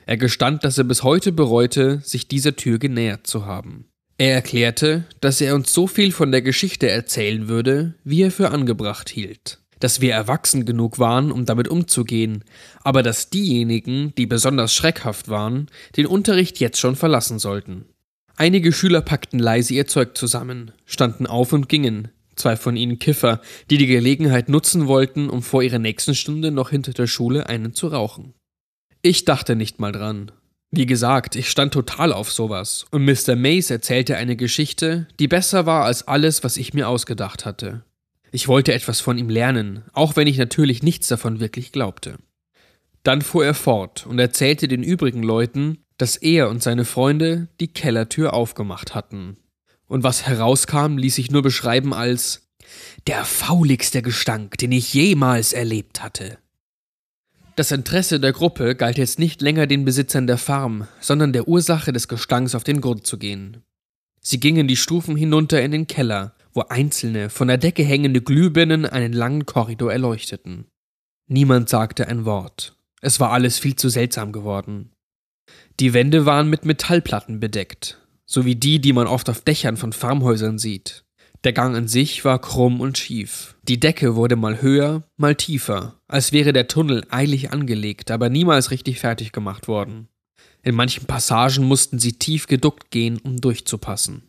Er 0.07 0.17
gestand, 0.17 0.65
dass 0.65 0.79
er 0.79 0.85
bis 0.85 1.03
heute 1.03 1.33
bereute, 1.33 2.01
sich 2.03 2.29
dieser 2.29 2.57
Tür 2.57 2.79
genähert 2.79 3.27
zu 3.27 3.45
haben. 3.47 3.89
Er 4.17 4.35
erklärte, 4.35 5.05
dass 5.21 5.41
er 5.41 5.55
uns 5.55 5.73
so 5.73 5.87
viel 5.87 6.11
von 6.11 6.33
der 6.33 6.43
Geschichte 6.43 6.91
erzählen 6.91 7.47
würde, 7.47 7.95
wie 8.03 8.23
er 8.23 8.33
für 8.33 8.51
angebracht 8.51 9.09
hielt, 9.09 9.61
dass 9.79 10.01
wir 10.01 10.13
erwachsen 10.13 10.65
genug 10.65 10.99
waren, 10.99 11.31
um 11.31 11.45
damit 11.45 11.69
umzugehen, 11.69 12.43
aber 12.81 13.05
dass 13.05 13.31
diejenigen, 13.31 14.13
die 14.17 14.27
besonders 14.27 14.75
schreckhaft 14.75 15.29
waren, 15.29 15.67
den 15.97 16.07
Unterricht 16.07 16.59
jetzt 16.59 16.81
schon 16.81 16.97
verlassen 16.97 17.39
sollten. 17.39 17.85
Einige 18.41 18.73
Schüler 18.73 19.01
packten 19.01 19.41
leise 19.41 19.75
ihr 19.75 19.89
Zeug 19.89 20.17
zusammen, 20.17 20.71
standen 20.87 21.27
auf 21.27 21.53
und 21.53 21.69
gingen, 21.69 22.07
zwei 22.37 22.55
von 22.55 22.77
ihnen 22.77 23.01
Kiffer, 23.01 23.41
die 23.69 23.79
die 23.79 23.89
Gelegenheit 23.89 24.49
nutzen 24.49 24.87
wollten, 24.87 25.29
um 25.29 25.43
vor 25.43 25.61
ihrer 25.61 25.81
nächsten 25.81 26.15
Stunde 26.15 26.53
noch 26.53 26.71
hinter 26.71 26.93
der 26.93 27.09
Schule 27.09 27.49
einen 27.49 27.75
zu 27.75 27.89
rauchen. 27.89 28.35
Ich 29.03 29.25
dachte 29.25 29.57
nicht 29.57 29.81
mal 29.81 29.91
dran. 29.91 30.31
Wie 30.71 30.87
gesagt, 30.87 31.35
ich 31.35 31.51
stand 31.51 31.75
total 31.75 32.13
auf 32.13 32.31
sowas, 32.31 32.87
und 32.93 33.05
Mr. 33.05 33.35
Mace 33.35 33.71
erzählte 33.71 34.17
eine 34.17 34.37
Geschichte, 34.37 35.09
die 35.19 35.27
besser 35.27 35.67
war 35.67 35.85
als 35.85 36.07
alles, 36.07 36.45
was 36.45 36.59
ich 36.59 36.73
mir 36.73 36.89
ausgedacht 36.89 37.45
hatte. 37.45 37.83
Ich 38.31 38.47
wollte 38.47 38.73
etwas 38.73 39.01
von 39.01 39.19
ihm 39.19 39.31
lernen, 39.31 39.83
auch 39.95 40.15
wenn 40.15 40.29
ich 40.29 40.39
natürlich 40.39 40.85
nichts 40.85 41.09
davon 41.09 41.41
wirklich 41.41 41.73
glaubte. 41.73 42.19
Dann 43.03 43.21
fuhr 43.21 43.45
er 43.45 43.55
fort 43.55 44.07
und 44.07 44.21
erzählte 44.21 44.69
den 44.69 44.85
übrigen 44.85 45.25
Leuten, 45.25 45.79
dass 45.99 46.17
er 46.17 46.49
und 46.49 46.63
seine 46.63 46.85
Freunde 46.85 47.49
die 47.61 47.69
Kellertür 47.69 48.33
aufgemacht 48.33 48.95
hatten. 48.95 49.37
Und 49.87 50.05
was 50.05 50.27
herauskam, 50.27 50.97
ließ 50.97 51.17
sich 51.17 51.31
nur 51.31 51.43
beschreiben 51.43 51.93
als 51.93 52.49
der 53.07 53.25
fauligste 53.25 54.03
Gestank, 54.03 54.59
den 54.59 54.73
ich 54.73 54.95
jemals 54.95 55.53
erlebt 55.53 56.03
hatte. 56.03 56.39
Das 57.57 57.73
Interesse 57.73 58.21
der 58.21 58.33
Gruppe 58.33 58.77
galt 58.77 58.99
jetzt 58.99 59.19
nicht 59.19 59.43
länger 59.43 59.67
den 59.67 59.85
Besitzern 59.85 60.27
der 60.27 60.39
Farm, 60.39 60.87
sondern 61.01 61.33
der 61.33 61.49
Ursache 61.49 61.93
des 61.93 62.07
Gestanks 62.07 62.55
auf 62.55 62.63
den 62.63 62.81
Grund 62.81 63.07
zu 63.07 63.19
gehen. 63.19 63.65
Sie 64.21 64.39
gingen 64.39 64.69
die 64.69 64.77
Stufen 64.77 65.17
hinunter 65.17 65.61
in 65.61 65.73
den 65.73 65.87
Keller, 65.87 66.35
wo 66.53 66.61
einzelne 66.61 67.31
von 67.31 67.49
der 67.49 67.59
Decke 67.59 67.83
hängende 67.83 68.21
Glühbirnen 68.21 68.87
einen 68.87 69.13
langen 69.13 69.47
Korridor 69.47 69.91
erleuchteten. 69.91 70.67
Niemand 71.27 71.69
sagte 71.69 72.07
ein 72.09 72.25
Wort. 72.25 72.77
Es 73.01 73.21
war 73.21 73.33
alles 73.33 73.59
viel 73.59 73.75
zu 73.75 73.89
seltsam 73.89 74.33
geworden. 74.33 74.91
Die 75.81 75.95
Wände 75.95 76.27
waren 76.27 76.51
mit 76.51 76.65
Metallplatten 76.65 77.39
bedeckt, 77.39 77.99
so 78.27 78.45
wie 78.45 78.57
die, 78.57 78.81
die 78.81 78.93
man 78.93 79.07
oft 79.07 79.31
auf 79.31 79.43
Dächern 79.43 79.77
von 79.77 79.93
Farmhäusern 79.93 80.59
sieht. 80.59 81.05
Der 81.45 81.53
Gang 81.53 81.77
an 81.77 81.87
sich 81.87 82.25
war 82.25 82.41
krumm 82.41 82.81
und 82.81 82.99
schief. 82.99 83.55
Die 83.63 83.79
Decke 83.79 84.17
wurde 84.17 84.35
mal 84.35 84.61
höher, 84.61 85.05
mal 85.17 85.37
tiefer, 85.37 86.01
als 86.09 86.33
wäre 86.33 86.53
der 86.53 86.67
Tunnel 86.67 87.05
eilig 87.11 87.53
angelegt, 87.53 88.11
aber 88.11 88.29
niemals 88.29 88.73
richtig 88.73 88.99
fertig 88.99 89.31
gemacht 89.31 89.69
worden. 89.69 90.09
In 90.65 90.75
manchen 90.75 91.07
Passagen 91.07 91.65
mussten 91.65 92.01
sie 92.01 92.15
tief 92.15 92.49
geduckt 92.49 92.91
gehen, 92.91 93.19
um 93.19 93.41
durchzupassen. 93.41 94.25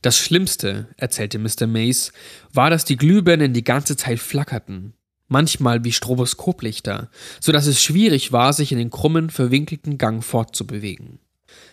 Das 0.00 0.18
Schlimmste, 0.18 0.88
erzählte 0.96 1.38
Mr. 1.38 1.66
Mace, 1.66 2.12
war, 2.54 2.70
dass 2.70 2.86
die 2.86 2.96
Glühbirnen 2.96 3.52
die 3.52 3.64
ganze 3.64 3.98
Zeit 3.98 4.18
flackerten, 4.18 4.94
manchmal 5.34 5.82
wie 5.82 5.90
Stroboskoplichter, 5.90 7.10
so 7.40 7.50
dass 7.50 7.66
es 7.66 7.82
schwierig 7.82 8.30
war, 8.30 8.52
sich 8.52 8.70
in 8.70 8.78
den 8.78 8.90
krummen, 8.90 9.30
verwinkelten 9.30 9.98
Gang 9.98 10.22
fortzubewegen. 10.22 11.18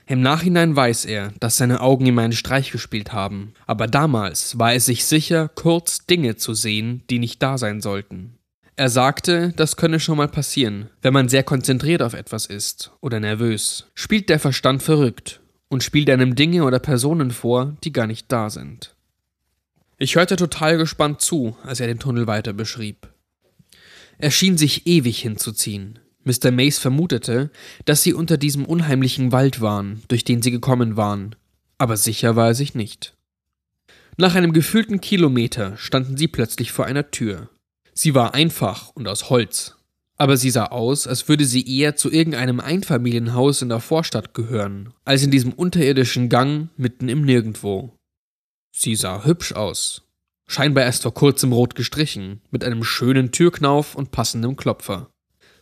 Im 0.08 0.22
Nachhinein 0.22 0.76
weiß 0.76 1.06
er, 1.06 1.32
dass 1.40 1.58
seine 1.58 1.80
Augen 1.80 2.08
ihm 2.08 2.18
einen 2.18 2.34
Streich 2.34 2.72
gespielt 2.72 3.14
haben, 3.14 3.54
aber 3.68 3.86
damals 3.86 4.58
war 4.58 4.74
er 4.74 4.80
sich 4.80 5.06
sicher, 5.06 5.48
kurz 5.48 6.08
Dinge 6.08 6.38
zu 6.38 6.56
sehen, 6.56 7.04
die 7.12 7.20
nicht 7.20 7.44
da 7.44 7.60
sein 7.60 7.82
sollten. 7.82 8.40
Er 8.78 8.90
sagte, 8.90 9.54
das 9.56 9.78
könne 9.78 10.00
schon 10.00 10.18
mal 10.18 10.28
passieren, 10.28 10.90
wenn 11.04 11.14
man 11.14 11.30
sehr 11.30 11.44
konzentriert 11.44 12.02
auf 12.02 12.16
etwas 12.16 12.48
ist 12.48 12.92
oder 13.00 13.20
nervös. 13.20 13.92
Spielt 13.94 14.28
der 14.30 14.40
Verstand 14.40 14.82
verrückt 14.82 15.40
und 15.70 15.84
spielt 15.84 16.10
einem 16.10 16.34
Dinge 16.34 16.64
oder 16.64 16.80
Personen 16.80 17.30
vor, 17.30 17.78
die 17.84 17.94
gar 17.94 18.08
nicht 18.08 18.32
da 18.32 18.50
sind. 18.50 18.96
Ich 20.00 20.16
hörte 20.16 20.36
total 20.36 20.80
gespannt 20.80 21.22
zu, 21.22 21.56
als 21.64 21.80
er 21.80 21.86
den 21.86 22.00
Tunnel 22.00 22.26
weiter 22.26 22.54
beschrieb. 22.54 23.11
Er 24.22 24.30
schien 24.30 24.56
sich 24.56 24.86
ewig 24.86 25.20
hinzuziehen. 25.20 25.98
Mr. 26.24 26.52
Mace 26.52 26.78
vermutete, 26.78 27.50
dass 27.86 28.04
sie 28.04 28.14
unter 28.14 28.38
diesem 28.38 28.66
unheimlichen 28.66 29.32
Wald 29.32 29.62
waren, 29.62 30.04
durch 30.10 30.24
den 30.24 30.44
sie 30.44 30.52
gekommen 30.52 30.96
waren, 30.96 31.36
aber 31.80 31.98
sicher 31.98 32.36
war 32.36 32.50
er 32.50 32.54
sich 32.54 32.76
nicht. 32.76 33.16
Nach 34.18 34.36
einem 34.36 34.54
gefühlten 34.54 35.02
Kilometer 35.02 35.76
standen 35.78 36.18
sie 36.18 36.28
plötzlich 36.28 36.72
vor 36.72 36.86
einer 36.86 37.10
Tür. 37.10 37.50
Sie 37.96 38.14
war 38.14 38.36
einfach 38.36 38.90
und 38.90 39.08
aus 39.08 39.32
Holz, 39.32 39.76
aber 40.18 40.38
sie 40.38 40.52
sah 40.52 40.66
aus, 40.66 41.08
als 41.08 41.28
würde 41.28 41.46
sie 41.46 41.80
eher 41.80 41.96
zu 41.96 42.12
irgendeinem 42.12 42.60
Einfamilienhaus 42.60 43.64
in 43.64 43.70
der 43.70 43.80
Vorstadt 43.80 44.36
gehören, 44.36 44.94
als 45.04 45.24
in 45.24 45.32
diesem 45.32 45.52
unterirdischen 45.52 46.30
Gang 46.30 46.70
mitten 46.78 47.10
im 47.10 47.26
Nirgendwo. 47.26 47.98
Sie 48.72 48.96
sah 48.96 49.26
hübsch 49.26 49.54
aus, 49.54 50.04
scheinbar 50.52 50.84
erst 50.84 51.04
vor 51.04 51.14
kurzem 51.14 51.54
rot 51.54 51.76
gestrichen, 51.76 52.42
mit 52.52 52.66
einem 52.66 52.84
schönen 52.84 53.32
Türknauf 53.32 53.96
und 53.96 54.12
passendem 54.12 54.58
Klopfer. 54.58 55.10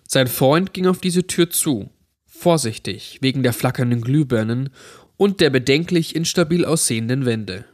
Sein 0.08 0.26
Freund 0.28 0.74
ging 0.74 0.88
auf 0.88 0.98
diese 0.98 1.28
Tür 1.28 1.52
zu, 1.52 1.92
vorsichtig 2.26 3.20
wegen 3.22 3.44
der 3.44 3.54
flackernden 3.54 4.02
Glühbirnen 4.02 4.72
und 5.16 5.42
der 5.42 5.52
bedenklich 5.52 6.16
instabil 6.16 6.66
aussehenden 6.66 7.26
Wände. 7.26 7.66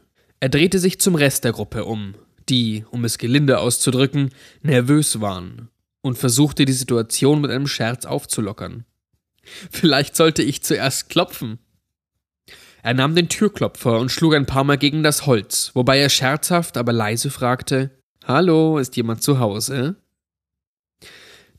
Er 0.41 0.49
drehte 0.49 0.77
sich 0.77 0.99
zum 0.99 1.15
Rest 1.15 1.45
der 1.45 1.53
Gruppe 1.53 1.85
um, 1.85 2.15
die, 2.49 2.83
um 2.91 3.05
es 3.05 3.17
gelinde 3.17 3.59
auszudrücken, 3.59 4.31
nervös 4.61 5.21
waren, 5.21 5.69
und 6.01 6.17
versuchte 6.17 6.65
die 6.65 6.73
Situation 6.73 7.39
mit 7.39 7.49
einem 7.49 7.67
Scherz 7.67 8.05
aufzulockern. 8.05 8.83
Vielleicht 9.71 10.17
sollte 10.17 10.43
ich 10.43 10.63
zuerst 10.63 11.07
klopfen. 11.07 11.59
Er 12.85 12.93
nahm 12.93 13.15
den 13.15 13.29
Türklopfer 13.29 13.97
und 13.97 14.11
schlug 14.11 14.35
ein 14.35 14.45
paar 14.45 14.63
Mal 14.63 14.77
gegen 14.77 15.01
das 15.01 15.25
Holz, 15.25 15.71
wobei 15.73 15.97
er 15.97 16.09
scherzhaft, 16.09 16.77
aber 16.77 16.93
leise 16.93 17.31
fragte 17.31 17.89
Hallo, 18.25 18.77
ist 18.77 18.95
jemand 18.95 19.23
zu 19.23 19.39
Hause? 19.39 19.95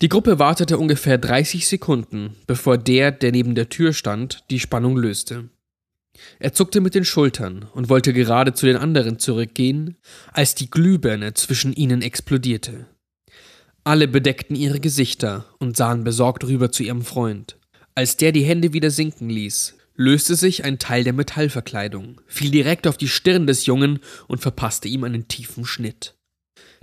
Die 0.01 0.09
Gruppe 0.09 0.39
wartete 0.39 0.79
ungefähr 0.79 1.19
30 1.19 1.67
Sekunden, 1.67 2.37
bevor 2.47 2.79
der, 2.79 3.11
der 3.11 3.33
neben 3.33 3.57
der 3.57 3.69
Tür 3.69 3.93
stand, 3.93 4.45
die 4.51 4.61
Spannung 4.61 4.97
löste. 4.97 5.49
Er 6.39 6.53
zuckte 6.53 6.81
mit 6.81 6.95
den 6.95 7.05
Schultern 7.05 7.67
und 7.75 7.89
wollte 7.89 8.13
gerade 8.13 8.55
zu 8.55 8.65
den 8.65 8.77
anderen 8.77 9.19
zurückgehen, 9.19 9.97
als 10.33 10.55
die 10.55 10.71
Glühbirne 10.71 11.35
zwischen 11.35 11.73
ihnen 11.73 12.03
explodierte. 12.03 12.87
Alle 13.83 14.07
bedeckten 14.07 14.55
ihre 14.55 14.79
Gesichter 14.79 15.45
und 15.59 15.77
sahen 15.77 16.05
besorgt 16.05 16.45
rüber 16.45 16.71
zu 16.71 16.85
ihrem 16.85 17.03
Freund. 17.03 17.57
Als 17.97 18.17
der 18.17 18.31
die 18.31 18.45
Hände 18.45 18.73
wieder 18.73 18.93
sinken 18.93 19.29
ließ, 19.29 19.75
löste 19.97 20.37
sich 20.37 20.65
ein 20.65 20.79
Teil 20.79 21.05
der 21.05 21.13
Metallverkleidung, 21.13 22.21
fiel 22.27 22.51
direkt 22.51 22.87
auf 22.87 22.97
die 22.97 23.09
Stirn 23.09 23.47
des 23.47 23.67
Jungen 23.67 23.99
und 24.29 24.41
verpasste 24.41 24.89
ihm 24.89 25.05
einen 25.05 25.29
tiefen 25.29 25.65
Schnitt. 25.65 26.15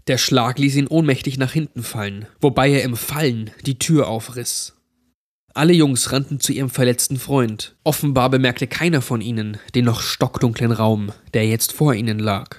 Der 0.08 0.18
Schlag 0.18 0.60
ließ 0.60 0.76
ihn 0.76 0.88
ohnmächtig 0.88 1.38
nach 1.38 1.54
hinten 1.54 1.84
fallen, 1.84 2.28
wobei 2.42 2.72
er 2.72 2.84
im 2.84 2.98
Fallen 2.98 3.52
die 3.66 3.80
Tür 3.80 4.08
aufriss. 4.08 4.74
Alle 5.54 5.74
Jungs 5.74 6.12
rannten 6.12 6.40
zu 6.40 6.52
ihrem 6.52 6.70
verletzten 6.70 7.18
Freund. 7.18 7.76
Offenbar 7.84 8.30
bemerkte 8.30 8.66
keiner 8.66 9.02
von 9.02 9.22
ihnen 9.22 9.58
den 9.76 9.86
noch 9.86 10.02
stockdunklen 10.02 10.72
Raum, 10.72 11.12
der 11.34 11.48
jetzt 11.48 11.72
vor 11.72 11.94
ihnen 11.94 12.20
lag. 12.20 12.58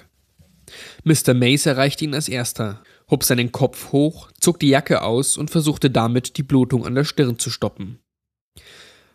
Mr. 1.03 1.35
Mace 1.35 1.67
erreichte 1.67 2.05
ihn 2.05 2.15
als 2.15 2.29
erster, 2.29 2.83
hob 3.11 3.25
seinen 3.25 3.53
Kopf 3.53 3.93
hoch, 3.93 4.31
zog 4.41 4.61
die 4.61 4.69
Jacke 4.69 5.03
aus 5.03 5.37
und 5.37 5.51
versuchte 5.51 5.91
damit, 5.91 6.39
die 6.39 6.43
Blutung 6.43 6.87
an 6.87 6.95
der 6.95 7.05
Stirn 7.05 7.39
zu 7.39 7.51
stoppen. 7.51 7.99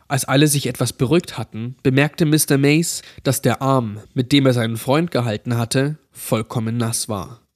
Als 0.10 0.26
alle 0.26 0.48
sich 0.48 0.66
etwas 0.66 0.92
beruhigt 0.92 1.38
hatten, 1.38 1.76
bemerkte 1.84 2.26
Mr. 2.26 2.58
Mace, 2.58 3.04
dass 3.24 3.44
der 3.44 3.62
Arm, 3.62 4.02
mit 4.16 4.32
dem 4.32 4.48
er 4.48 4.54
seinen 4.54 4.78
Freund 4.78 5.12
gehalten 5.12 5.56
hatte, 5.56 6.00
vollkommen 6.12 6.78
nass 6.78 7.08
war. 7.10 7.48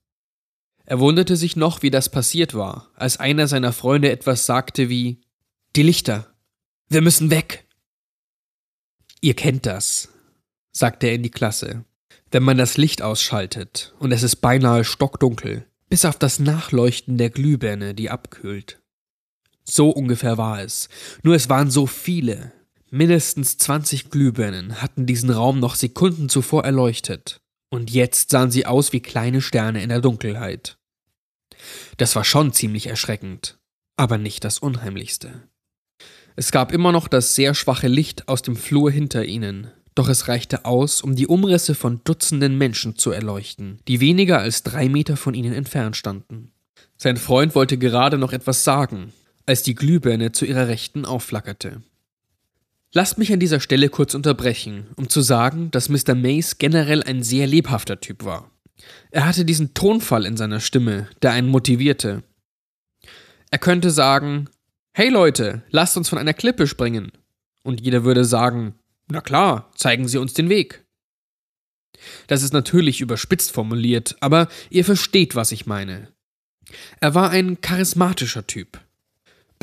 Er 0.86 1.00
wunderte 1.00 1.36
sich 1.36 1.56
noch, 1.56 1.82
wie 1.82 1.90
das 1.90 2.10
passiert 2.10 2.54
war, 2.54 2.92
als 2.94 3.18
einer 3.18 3.48
seiner 3.48 3.74
Freunde 3.74 4.12
etwas 4.12 4.46
sagte 4.46 4.88
wie 4.88 5.22
Die 5.76 5.82
Lichter. 5.82 6.28
Wir 6.90 7.02
müssen 7.02 7.32
weg. 7.32 7.66
Ihr 9.20 9.34
kennt 9.34 9.66
das, 9.66 10.10
sagte 10.72 11.08
er 11.08 11.16
in 11.16 11.24
die 11.24 11.32
Klasse. 11.32 11.86
Wenn 12.30 12.44
man 12.44 12.58
das 12.58 12.78
Licht 12.78 13.02
ausschaltet 13.02 13.96
und 13.98 14.12
es 14.12 14.22
ist 14.22 14.38
beinahe 14.38 14.84
stockdunkel, 14.84 15.66
bis 15.90 16.06
auf 16.06 16.20
das 16.20 16.38
Nachleuchten 16.38 17.18
der 17.18 17.32
Glühbirne, 17.32 17.96
die 17.96 18.12
abkühlt. 18.12 18.83
So 19.64 19.90
ungefähr 19.90 20.38
war 20.38 20.62
es. 20.62 20.90
Nur 21.24 21.36
es 21.36 21.50
waren 21.50 21.72
so 21.72 21.88
viele. 21.88 22.52
Mindestens 22.90 23.58
20 23.58 24.10
Glühbirnen 24.10 24.82
hatten 24.82 25.06
diesen 25.06 25.30
Raum 25.30 25.60
noch 25.60 25.76
Sekunden 25.76 26.30
zuvor 26.30 26.64
erleuchtet 26.64 27.42
und 27.74 27.90
jetzt 27.90 28.30
sahen 28.30 28.52
sie 28.52 28.68
aus 28.68 28.94
wie 28.94 29.00
kleine 29.00 29.42
Sterne 29.42 29.82
in 29.82 29.90
der 29.90 30.00
Dunkelheit. 30.00 30.78
Das 31.98 32.16
war 32.16 32.24
schon 32.24 32.54
ziemlich 32.54 32.86
erschreckend, 32.86 33.58
aber 33.98 34.20
nicht 34.20 34.44
das 34.44 34.60
Unheimlichste. 34.60 35.48
Es 36.36 36.52
gab 36.52 36.72
immer 36.72 36.92
noch 36.92 37.08
das 37.08 37.34
sehr 37.34 37.56
schwache 37.56 37.88
Licht 37.88 38.28
aus 38.28 38.44
dem 38.44 38.56
Flur 38.56 38.92
hinter 38.92 39.26
ihnen, 39.26 39.72
doch 39.96 40.08
es 40.08 40.28
reichte 40.28 40.66
aus, 40.66 41.02
um 41.02 41.16
die 41.16 41.26
Umrisse 41.26 41.74
von 41.74 42.02
Dutzenden 42.04 42.60
Menschen 42.60 42.96
zu 42.96 43.10
erleuchten, 43.10 43.80
die 43.88 44.00
weniger 44.00 44.38
als 44.38 44.62
drei 44.62 44.88
Meter 44.88 45.18
von 45.18 45.34
ihnen 45.34 45.54
entfernt 45.54 45.98
standen. 45.98 46.52
Sein 46.98 47.18
Freund 47.18 47.56
wollte 47.56 47.80
gerade 47.80 48.20
noch 48.20 48.34
etwas 48.34 48.64
sagen, 48.64 49.14
als 49.46 49.64
die 49.64 49.76
Glühbirne 49.76 50.32
zu 50.32 50.46
ihrer 50.46 50.68
Rechten 50.68 51.06
aufflackerte. 51.06 51.82
Lasst 52.94 53.18
mich 53.18 53.34
an 53.34 53.40
dieser 53.40 53.60
Stelle 53.60 53.90
kurz 53.90 54.14
unterbrechen, 54.14 54.88
um 54.96 55.10
zu 55.10 55.22
sagen, 55.22 55.72
dass 55.72 55.90
Mr. 55.90 56.14
Mace 56.14 56.60
generell 56.60 57.02
ein 57.04 57.24
sehr 57.24 57.48
lebhafter 57.48 58.00
Typ 58.00 58.24
war. 58.24 58.52
Er 59.12 59.26
hatte 59.26 59.46
diesen 59.46 59.74
Tonfall 59.74 60.26
in 60.26 60.38
seiner 60.38 60.60
Stimme, 60.60 61.10
der 61.22 61.32
einen 61.32 61.48
motivierte. 61.48 62.24
Er 63.50 63.60
könnte 63.60 63.90
sagen, 63.92 64.50
Hey 64.94 65.10
Leute, 65.10 65.64
lasst 65.72 65.98
uns 65.98 66.10
von 66.10 66.20
einer 66.20 66.36
Klippe 66.36 66.68
springen. 66.68 67.12
Und 67.64 67.82
jeder 67.82 68.04
würde 68.04 68.26
sagen, 68.26 68.76
Na 69.08 69.22
klar, 69.22 69.72
zeigen 69.76 70.08
Sie 70.08 70.20
uns 70.20 70.34
den 70.34 70.50
Weg. 70.50 70.86
Das 72.28 72.44
ist 72.44 72.54
natürlich 72.54 73.02
überspitzt 73.02 73.52
formuliert, 73.52 74.16
aber 74.20 74.48
ihr 74.70 74.86
versteht, 74.86 75.36
was 75.36 75.52
ich 75.52 75.66
meine. 75.66 76.10
Er 77.00 77.16
war 77.16 77.30
ein 77.30 77.62
charismatischer 77.62 78.46
Typ, 78.48 78.80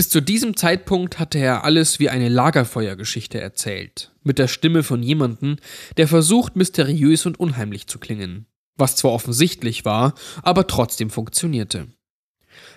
bis 0.00 0.08
zu 0.08 0.22
diesem 0.22 0.56
Zeitpunkt 0.56 1.18
hatte 1.18 1.38
er 1.38 1.62
alles 1.62 2.00
wie 2.00 2.08
eine 2.08 2.30
Lagerfeuergeschichte 2.30 3.38
erzählt, 3.38 4.12
mit 4.22 4.38
der 4.38 4.48
Stimme 4.48 4.82
von 4.82 5.02
jemandem, 5.02 5.56
der 5.98 6.08
versucht, 6.08 6.56
mysteriös 6.56 7.26
und 7.26 7.38
unheimlich 7.38 7.86
zu 7.86 7.98
klingen, 7.98 8.46
was 8.78 8.96
zwar 8.96 9.12
offensichtlich 9.12 9.84
war, 9.84 10.14
aber 10.40 10.66
trotzdem 10.66 11.10
funktionierte. 11.10 11.88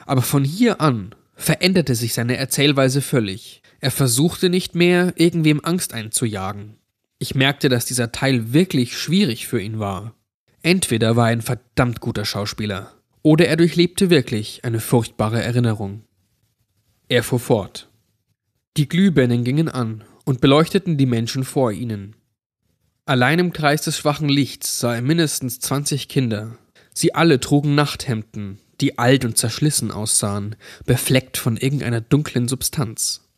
Aber 0.06 0.22
von 0.22 0.44
hier 0.44 0.82
an 0.82 1.16
veränderte 1.34 1.96
sich 1.96 2.14
seine 2.14 2.36
Erzählweise 2.36 3.02
völlig. 3.02 3.62
Er 3.80 3.92
versuchte 3.92 4.50
nicht 4.50 4.76
mehr, 4.76 5.14
irgendwem 5.16 5.62
Angst 5.64 5.94
einzujagen. 5.94 6.76
Ich 7.20 7.36
merkte, 7.36 7.70
dass 7.70 7.86
dieser 7.86 8.12
Teil 8.12 8.52
wirklich 8.52 8.98
schwierig 8.98 9.48
für 9.48 9.62
ihn 9.62 9.80
war. 9.80 10.14
Entweder 10.62 11.16
war 11.16 11.30
er 11.30 11.32
ein 11.32 11.42
verdammt 11.42 12.02
guter 12.02 12.26
Schauspieler, 12.26 12.92
oder 13.22 13.48
er 13.48 13.56
durchlebte 13.56 14.10
wirklich 14.10 14.66
eine 14.66 14.82
furchtbare 14.82 15.42
Erinnerung. 15.42 16.04
Er 17.14 17.22
fuhr 17.22 17.40
fort. 17.40 17.90
Die 18.76 18.90
Glühbirnen 18.90 19.44
gingen 19.44 19.70
an 19.70 20.04
und 20.26 20.42
beleuchteten 20.42 20.98
die 20.98 21.06
Menschen 21.06 21.44
vor 21.44 21.72
ihnen. 21.72 22.16
Allein 23.06 23.38
im 23.38 23.54
Kreis 23.54 23.84
des 23.84 24.00
schwachen 24.00 24.30
Lichts 24.30 24.80
sah 24.80 24.96
er 24.96 25.04
mindestens 25.04 25.60
zwanzig 25.60 26.08
Kinder. 26.08 26.58
Sie 26.92 27.14
alle 27.14 27.40
trugen 27.40 27.76
Nachthemden, 27.76 28.58
die 28.82 28.98
alt 28.98 29.26
und 29.26 29.38
zerschlissen 29.38 29.92
aussahen, 29.92 30.56
befleckt 30.88 31.38
von 31.38 31.56
irgendeiner 31.56 32.02
dunklen 32.02 32.48
Substanz. 32.48 33.30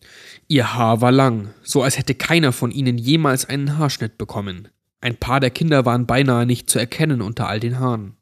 Ihr 0.48 0.74
Haar 0.74 1.02
war 1.02 1.12
lang, 1.12 1.54
so 1.62 1.84
als 1.84 1.98
hätte 1.98 2.16
keiner 2.16 2.54
von 2.54 2.72
ihnen 2.72 2.98
jemals 2.98 3.44
einen 3.44 3.78
Haarschnitt 3.78 4.18
bekommen. 4.18 4.70
Ein 5.02 5.18
paar 5.18 5.42
der 5.42 5.52
Kinder 5.52 5.84
waren 5.84 6.06
beinahe 6.06 6.46
nicht 6.46 6.70
zu 6.70 6.80
erkennen 6.80 7.22
unter 7.22 7.50
all 7.50 7.60
den 7.60 7.78
Haaren. 7.78 8.16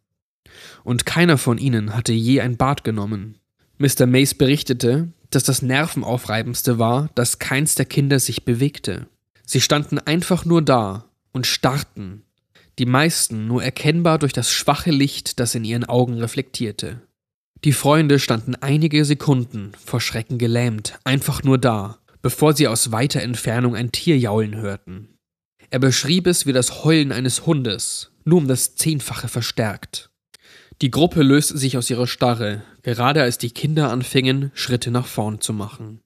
Und 0.83 1.05
keiner 1.05 1.37
von 1.37 1.59
ihnen 1.59 1.95
hatte 1.95 2.11
je 2.11 2.41
ein 2.41 2.57
Bad 2.57 2.83
genommen. 2.83 3.37
Mr. 3.77 4.07
Mace 4.07 4.33
berichtete, 4.33 5.09
dass 5.35 5.43
das 5.43 5.61
Nervenaufreibendste 5.61 6.79
war, 6.79 7.09
dass 7.15 7.39
keins 7.39 7.75
der 7.75 7.85
Kinder 7.85 8.19
sich 8.19 8.45
bewegte. 8.45 9.07
Sie 9.45 9.61
standen 9.61 9.99
einfach 9.99 10.45
nur 10.45 10.61
da 10.61 11.05
und 11.31 11.47
starrten, 11.47 12.23
die 12.79 12.85
meisten 12.85 13.47
nur 13.47 13.63
erkennbar 13.63 14.19
durch 14.19 14.33
das 14.33 14.51
schwache 14.51 14.91
Licht, 14.91 15.39
das 15.39 15.55
in 15.55 15.63
ihren 15.63 15.83
Augen 15.83 16.19
reflektierte. 16.19 17.01
Die 17.63 17.73
Freunde 17.73 18.19
standen 18.19 18.55
einige 18.55 19.05
Sekunden 19.05 19.71
vor 19.83 20.01
Schrecken 20.01 20.37
gelähmt, 20.37 20.99
einfach 21.03 21.43
nur 21.43 21.57
da, 21.57 21.99
bevor 22.21 22.53
sie 22.53 22.67
aus 22.67 22.91
weiter 22.91 23.21
Entfernung 23.21 23.75
ein 23.75 23.91
Tier 23.91 24.17
jaulen 24.17 24.55
hörten. 24.55 25.09
Er 25.69 25.79
beschrieb 25.79 26.27
es 26.27 26.45
wie 26.45 26.53
das 26.53 26.83
Heulen 26.83 27.11
eines 27.11 27.45
Hundes, 27.45 28.11
nur 28.25 28.39
um 28.39 28.47
das 28.47 28.75
Zehnfache 28.75 29.27
verstärkt. 29.27 30.09
Die 30.81 30.91
Gruppe 30.91 31.21
löste 31.21 31.57
sich 31.57 31.77
aus 31.77 31.89
ihrer 31.89 32.07
Starre, 32.07 32.63
gerade 32.81 33.21
als 33.21 33.37
die 33.37 33.51
Kinder 33.51 33.89
anfingen, 33.89 34.51
Schritte 34.53 34.91
nach 34.91 35.05
vorn 35.05 35.39
zu 35.39 35.53
machen. 35.53 36.01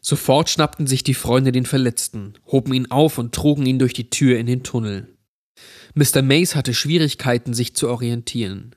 Sofort 0.00 0.48
schnappten 0.48 0.86
sich 0.86 1.02
die 1.02 1.14
Freunde 1.14 1.52
den 1.52 1.66
Verletzten, 1.66 2.34
hoben 2.46 2.72
ihn 2.72 2.90
auf 2.90 3.18
und 3.18 3.34
trugen 3.34 3.66
ihn 3.66 3.78
durch 3.78 3.92
die 3.92 4.10
Tür 4.10 4.38
in 4.38 4.46
den 4.46 4.62
Tunnel. 4.62 5.08
Mr. 5.94 6.22
Mace 6.22 6.54
hatte 6.54 6.74
Schwierigkeiten, 6.74 7.52
sich 7.52 7.74
zu 7.74 7.88
orientieren. 7.88 8.76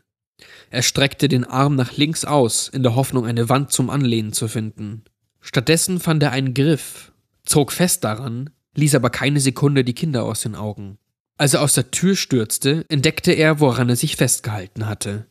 Er 0.71 0.81
streckte 0.81 1.27
den 1.27 1.43
Arm 1.43 1.75
nach 1.75 1.95
links 1.95 2.25
aus, 2.25 2.67
in 2.67 2.81
der 2.81 2.95
Hoffnung, 2.95 3.25
eine 3.25 3.49
Wand 3.49 3.71
zum 3.71 3.89
Anlehnen 3.89 4.33
zu 4.33 4.47
finden. 4.47 5.03
Stattdessen 5.39 5.99
fand 5.99 6.23
er 6.23 6.31
einen 6.31 6.53
Griff, 6.53 7.11
zog 7.45 7.71
fest 7.71 8.03
daran, 8.03 8.49
ließ 8.75 8.95
aber 8.95 9.09
keine 9.09 9.39
Sekunde 9.39 9.83
die 9.83 9.93
Kinder 9.93 10.23
aus 10.23 10.41
den 10.41 10.55
Augen. 10.55 10.97
Als 11.41 11.55
er 11.55 11.63
aus 11.63 11.73
der 11.73 11.89
Tür 11.89 12.15
stürzte, 12.15 12.85
entdeckte 12.87 13.31
er, 13.31 13.59
woran 13.59 13.89
er 13.89 13.95
sich 13.95 14.15
festgehalten 14.15 14.85
hatte. 14.85 15.25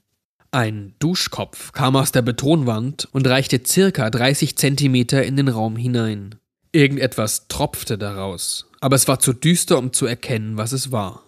Ein 0.50 0.96
Duschkopf 0.98 1.70
kam 1.70 1.94
aus 1.94 2.10
der 2.10 2.22
Betonwand 2.22 3.06
und 3.12 3.28
reichte 3.28 3.60
circa 3.64 4.10
30 4.10 4.58
Zentimeter 4.58 5.22
in 5.22 5.36
den 5.36 5.46
Raum 5.46 5.76
hinein. 5.76 6.34
Irgendetwas 6.72 7.46
tropfte 7.46 7.96
daraus, 7.96 8.66
aber 8.80 8.96
es 8.96 9.06
war 9.06 9.20
zu 9.20 9.32
düster, 9.32 9.78
um 9.78 9.92
zu 9.92 10.04
erkennen, 10.04 10.56
was 10.56 10.72
es 10.72 10.90
war. 10.90 11.22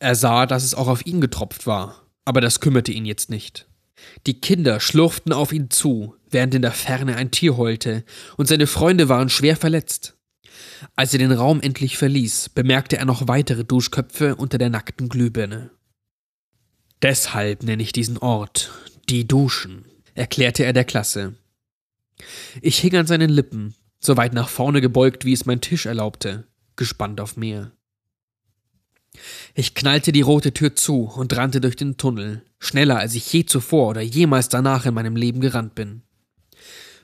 Er 0.00 0.14
sah, 0.14 0.44
dass 0.44 0.64
es 0.64 0.74
auch 0.74 0.88
auf 0.88 1.06
ihn 1.06 1.22
getropft 1.22 1.66
war, 1.66 2.02
aber 2.26 2.42
das 2.42 2.60
kümmerte 2.60 2.92
ihn 2.92 3.06
jetzt 3.06 3.30
nicht. 3.30 3.68
Die 4.26 4.38
Kinder 4.38 4.80
schlurften 4.80 5.32
auf 5.32 5.50
ihn 5.50 5.70
zu, 5.70 6.14
während 6.28 6.54
in 6.54 6.60
der 6.60 6.72
Ferne 6.72 7.16
ein 7.16 7.30
Tier 7.30 7.56
heulte, 7.56 8.04
und 8.36 8.48
seine 8.48 8.66
Freunde 8.66 9.08
waren 9.08 9.30
schwer 9.30 9.56
verletzt. 9.56 10.18
Als 10.96 11.12
er 11.12 11.18
den 11.18 11.32
Raum 11.32 11.60
endlich 11.60 11.98
verließ, 11.98 12.50
bemerkte 12.50 12.96
er 12.96 13.04
noch 13.04 13.28
weitere 13.28 13.64
Duschköpfe 13.64 14.36
unter 14.36 14.58
der 14.58 14.70
nackten 14.70 15.08
Glühbirne. 15.08 15.70
Deshalb 17.02 17.62
nenne 17.62 17.82
ich 17.82 17.92
diesen 17.92 18.18
Ort 18.18 18.70
die 19.08 19.26
Duschen, 19.26 19.84
erklärte 20.14 20.64
er 20.64 20.72
der 20.72 20.84
Klasse. 20.84 21.34
Ich 22.60 22.78
hing 22.78 22.96
an 22.96 23.06
seinen 23.06 23.30
Lippen, 23.30 23.74
so 23.98 24.16
weit 24.16 24.34
nach 24.34 24.48
vorne 24.48 24.80
gebeugt, 24.80 25.24
wie 25.24 25.32
es 25.32 25.46
mein 25.46 25.60
Tisch 25.60 25.86
erlaubte, 25.86 26.46
gespannt 26.76 27.20
auf 27.20 27.36
mehr. 27.36 27.72
Ich 29.54 29.74
knallte 29.74 30.12
die 30.12 30.20
rote 30.20 30.52
Tür 30.54 30.76
zu 30.76 31.04
und 31.04 31.36
rannte 31.36 31.60
durch 31.60 31.76
den 31.76 31.96
Tunnel, 31.96 32.44
schneller 32.58 32.98
als 32.98 33.14
ich 33.14 33.32
je 33.32 33.44
zuvor 33.44 33.88
oder 33.88 34.00
jemals 34.00 34.48
danach 34.48 34.86
in 34.86 34.94
meinem 34.94 35.16
Leben 35.16 35.40
gerannt 35.40 35.74
bin. 35.74 36.02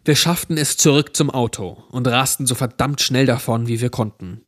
Wir 0.07 0.15
schafften 0.15 0.57
es 0.57 0.77
zurück 0.77 1.17
zum 1.17 1.31
Auto 1.31 1.83
und 1.91 2.07
rasten 2.07 2.47
so 2.47 2.55
verdammt 2.55 3.01
schnell 3.01 3.27
davon, 3.27 3.67
wie 3.67 3.81
wir 3.81 3.91
konnten. 3.91 4.43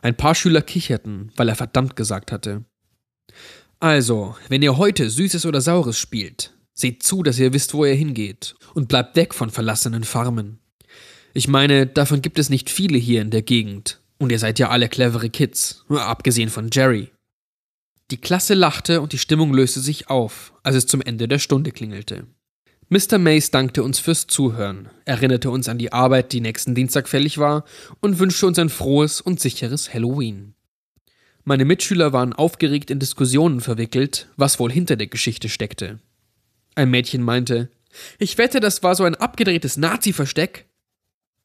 Ein 0.00 0.16
paar 0.16 0.34
Schüler 0.34 0.62
kicherten, 0.62 1.30
weil 1.36 1.50
er 1.50 1.56
verdammt 1.56 1.94
gesagt 1.94 2.32
hatte. 2.32 2.64
Also, 3.80 4.34
wenn 4.48 4.62
ihr 4.62 4.78
heute 4.78 5.10
Süßes 5.10 5.44
oder 5.44 5.60
Saures 5.60 5.98
spielt, 5.98 6.54
seht 6.72 7.02
zu, 7.02 7.22
dass 7.22 7.38
ihr 7.38 7.52
wisst, 7.52 7.74
wo 7.74 7.84
ihr 7.84 7.92
hingeht, 7.92 8.54
und 8.72 8.88
bleibt 8.88 9.14
weg 9.16 9.34
von 9.34 9.50
verlassenen 9.50 10.04
Farmen. 10.04 10.58
Ich 11.34 11.48
meine, 11.48 11.86
davon 11.86 12.22
gibt 12.22 12.38
es 12.38 12.48
nicht 12.48 12.70
viele 12.70 12.96
hier 12.96 13.20
in 13.20 13.30
der 13.30 13.42
Gegend, 13.42 14.00
und 14.16 14.32
ihr 14.32 14.38
seid 14.38 14.58
ja 14.58 14.70
alle 14.70 14.88
clevere 14.88 15.28
Kids, 15.28 15.84
abgesehen 15.90 16.48
von 16.48 16.70
Jerry. 16.72 17.10
Die 18.10 18.22
Klasse 18.22 18.54
lachte 18.54 19.02
und 19.02 19.12
die 19.12 19.18
Stimmung 19.18 19.52
löste 19.52 19.80
sich 19.80 20.08
auf, 20.08 20.54
als 20.62 20.76
es 20.76 20.86
zum 20.86 21.02
Ende 21.02 21.28
der 21.28 21.40
Stunde 21.40 21.72
klingelte. 21.72 22.26
Mr. 22.88 23.18
Mays 23.18 23.50
dankte 23.50 23.82
uns 23.82 23.98
fürs 23.98 24.28
Zuhören, 24.28 24.88
erinnerte 25.04 25.50
uns 25.50 25.68
an 25.68 25.76
die 25.76 25.92
Arbeit, 25.92 26.32
die 26.32 26.40
nächsten 26.40 26.76
Dienstag 26.76 27.08
fällig 27.08 27.38
war, 27.38 27.64
und 28.00 28.20
wünschte 28.20 28.46
uns 28.46 28.60
ein 28.60 28.68
frohes 28.68 29.20
und 29.20 29.40
sicheres 29.40 29.92
Halloween. 29.92 30.54
Meine 31.42 31.64
Mitschüler 31.64 32.12
waren 32.12 32.32
aufgeregt 32.32 32.92
in 32.92 33.00
Diskussionen 33.00 33.60
verwickelt, 33.60 34.28
was 34.36 34.60
wohl 34.60 34.70
hinter 34.70 34.94
der 34.94 35.08
Geschichte 35.08 35.48
steckte. 35.48 35.98
Ein 36.76 36.90
Mädchen 36.90 37.22
meinte, 37.22 37.70
ich 38.18 38.38
wette, 38.38 38.60
das 38.60 38.84
war 38.84 38.94
so 38.94 39.02
ein 39.02 39.16
abgedrehtes 39.16 39.76
Nazi-Versteck. 39.76 40.66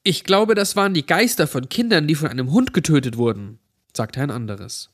Ich 0.03 0.23
glaube, 0.23 0.53
das 0.53 0.75
waren 0.75 0.93
die 0.93 1.05
Geister 1.05 1.47
von 1.47 1.69
Kindern, 1.69 2.07
die 2.07 2.15
von 2.15 2.29
einem 2.29 2.51
Hund 2.51 2.71
getötet 2.71 3.17
wurden, 3.17 3.57
sagte 3.95 4.21
ein 4.21 4.31
anderes. 4.31 4.91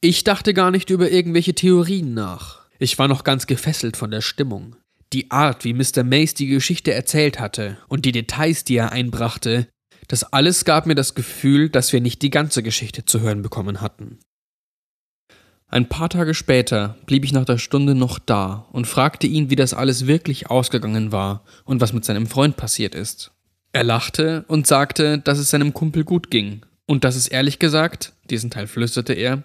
Ich 0.00 0.24
dachte 0.24 0.54
gar 0.54 0.70
nicht 0.70 0.88
über 0.88 1.10
irgendwelche 1.10 1.54
Theorien 1.54 2.14
nach. 2.14 2.64
Ich 2.78 2.98
war 2.98 3.08
noch 3.08 3.22
ganz 3.22 3.46
gefesselt 3.46 3.96
von 3.96 4.10
der 4.10 4.20
Stimmung. 4.20 4.76
Die 5.14 5.30
Art, 5.30 5.64
wie 5.64 5.74
Mr. 5.74 6.02
Mace 6.02 6.34
die 6.34 6.48
Geschichte 6.48 6.92
erzählt 6.92 7.38
hatte 7.38 7.78
und 7.86 8.04
die 8.04 8.10
Details, 8.10 8.64
die 8.64 8.74
er 8.74 8.90
einbrachte, 8.90 9.68
das 10.08 10.24
alles 10.24 10.64
gab 10.64 10.86
mir 10.86 10.96
das 10.96 11.14
Gefühl, 11.14 11.68
dass 11.68 11.92
wir 11.92 12.00
nicht 12.00 12.20
die 12.20 12.30
ganze 12.30 12.64
Geschichte 12.64 13.04
zu 13.04 13.20
hören 13.20 13.40
bekommen 13.40 13.80
hatten. 13.80 14.18
Ein 15.68 15.88
paar 15.88 16.08
Tage 16.08 16.34
später 16.34 16.98
blieb 17.06 17.24
ich 17.24 17.32
nach 17.32 17.44
der 17.44 17.58
Stunde 17.58 17.94
noch 17.94 18.18
da 18.18 18.66
und 18.72 18.88
fragte 18.88 19.28
ihn, 19.28 19.50
wie 19.50 19.56
das 19.56 19.72
alles 19.72 20.08
wirklich 20.08 20.50
ausgegangen 20.50 21.12
war 21.12 21.44
und 21.64 21.80
was 21.80 21.92
mit 21.92 22.04
seinem 22.04 22.26
Freund 22.26 22.56
passiert 22.56 22.96
ist. 22.96 23.30
Er 23.72 23.84
lachte 23.84 24.44
und 24.48 24.66
sagte, 24.66 25.18
dass 25.18 25.38
es 25.38 25.48
seinem 25.48 25.74
Kumpel 25.74 26.02
gut 26.02 26.32
ging 26.32 26.62
und 26.86 27.04
dass 27.04 27.14
es 27.14 27.28
ehrlich 27.28 27.60
gesagt, 27.60 28.14
diesen 28.30 28.50
Teil 28.50 28.66
flüsterte 28.66 29.12
er, 29.12 29.44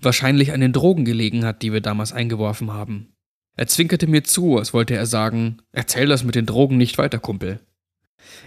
wahrscheinlich 0.00 0.52
an 0.52 0.60
den 0.60 0.72
Drogen 0.72 1.04
gelegen 1.04 1.44
hat, 1.44 1.62
die 1.62 1.72
wir 1.72 1.80
damals 1.80 2.12
eingeworfen 2.12 2.72
haben. 2.72 3.12
Er 3.56 3.66
zwinkerte 3.66 4.06
mir 4.06 4.22
zu, 4.22 4.58
als 4.58 4.74
wollte 4.74 4.94
er 4.94 5.06
sagen, 5.06 5.58
erzähl 5.72 6.06
das 6.06 6.24
mit 6.24 6.34
den 6.34 6.46
Drogen 6.46 6.76
nicht 6.76 6.98
weiter, 6.98 7.18
Kumpel. 7.18 7.60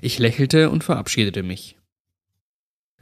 Ich 0.02 0.20
lächelte 0.20 0.70
und 0.70 0.84
verabschiedete 0.84 1.44
mich. 1.44 1.78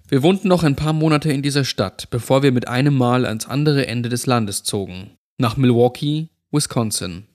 Wir 0.08 0.24
wohnten 0.24 0.48
noch 0.48 0.64
ein 0.64 0.78
paar 0.78 0.94
Monate 0.94 1.32
in 1.34 1.42
dieser 1.42 1.66
Stadt, 1.66 2.10
bevor 2.10 2.44
wir 2.44 2.54
mit 2.54 2.70
einem 2.70 2.96
Mal 2.96 3.26
ans 3.26 3.46
andere 3.46 3.88
Ende 3.88 4.08
des 4.08 4.26
Landes 4.26 4.64
zogen, 4.64 5.18
nach 5.38 5.58
Milwaukee, 5.58 6.30
Wisconsin. 6.50 7.26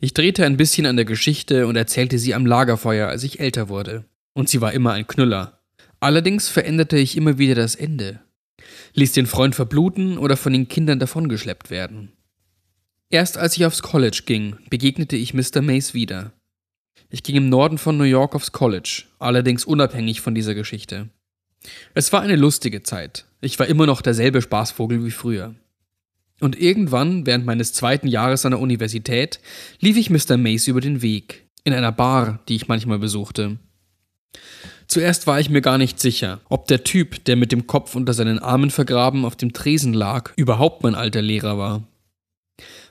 Ich 0.00 0.14
drehte 0.14 0.46
ein 0.46 0.56
bisschen 0.56 0.86
an 0.86 0.96
der 0.96 1.04
Geschichte 1.04 1.66
und 1.66 1.76
erzählte 1.76 2.18
sie 2.18 2.34
am 2.34 2.46
Lagerfeuer, 2.46 3.08
als 3.08 3.24
ich 3.24 3.40
älter 3.40 3.68
wurde. 3.68 4.04
Und 4.32 4.48
sie 4.48 4.62
war 4.62 4.72
immer 4.72 4.92
ein 4.92 5.06
Knüller. 5.06 5.60
Allerdings 6.00 6.48
veränderte 6.48 6.96
ich 6.96 7.16
immer 7.16 7.36
wieder 7.36 7.54
das 7.54 7.74
Ende. 7.74 8.20
Ließ 8.94 9.12
den 9.12 9.26
Freund 9.26 9.54
verbluten 9.54 10.16
oder 10.16 10.38
von 10.38 10.54
den 10.54 10.68
Kindern 10.68 10.98
davongeschleppt 10.98 11.70
werden. 11.70 12.12
Erst 13.12 13.36
als 13.36 13.58
ich 13.58 13.66
aufs 13.66 13.82
College 13.82 14.22
ging, 14.24 14.56
begegnete 14.70 15.16
ich 15.16 15.34
Mr. 15.34 15.60
Mace 15.60 15.92
wieder. 15.92 16.32
Ich 17.10 17.22
ging 17.22 17.36
im 17.36 17.50
Norden 17.50 17.76
von 17.76 17.98
New 17.98 18.04
York 18.04 18.34
aufs 18.34 18.52
College, 18.52 19.02
allerdings 19.18 19.66
unabhängig 19.66 20.22
von 20.22 20.34
dieser 20.34 20.54
Geschichte. 20.54 21.10
Es 21.92 22.10
war 22.14 22.22
eine 22.22 22.36
lustige 22.36 22.82
Zeit. 22.82 23.26
Ich 23.42 23.58
war 23.58 23.66
immer 23.66 23.84
noch 23.84 24.00
derselbe 24.00 24.40
Spaßvogel 24.40 25.04
wie 25.04 25.10
früher. 25.10 25.54
Und 26.40 26.58
irgendwann, 26.58 27.26
während 27.26 27.44
meines 27.44 27.74
zweiten 27.74 28.08
Jahres 28.08 28.46
an 28.46 28.52
der 28.52 28.60
Universität, 28.60 29.40
lief 29.78 29.98
ich 29.98 30.08
Mr. 30.08 30.38
Mace 30.38 30.68
über 30.68 30.80
den 30.80 31.02
Weg, 31.02 31.44
in 31.64 31.74
einer 31.74 31.92
Bar, 31.92 32.40
die 32.48 32.56
ich 32.56 32.66
manchmal 32.66 32.98
besuchte. 32.98 33.58
Zuerst 34.86 35.26
war 35.26 35.38
ich 35.38 35.50
mir 35.50 35.60
gar 35.60 35.76
nicht 35.76 36.00
sicher, 36.00 36.40
ob 36.48 36.66
der 36.66 36.82
Typ, 36.82 37.26
der 37.26 37.36
mit 37.36 37.52
dem 37.52 37.66
Kopf 37.66 37.94
unter 37.94 38.14
seinen 38.14 38.38
Armen 38.38 38.70
vergraben 38.70 39.26
auf 39.26 39.36
dem 39.36 39.52
Tresen 39.52 39.92
lag, 39.92 40.32
überhaupt 40.36 40.82
mein 40.82 40.94
alter 40.94 41.20
Lehrer 41.20 41.58
war. 41.58 41.82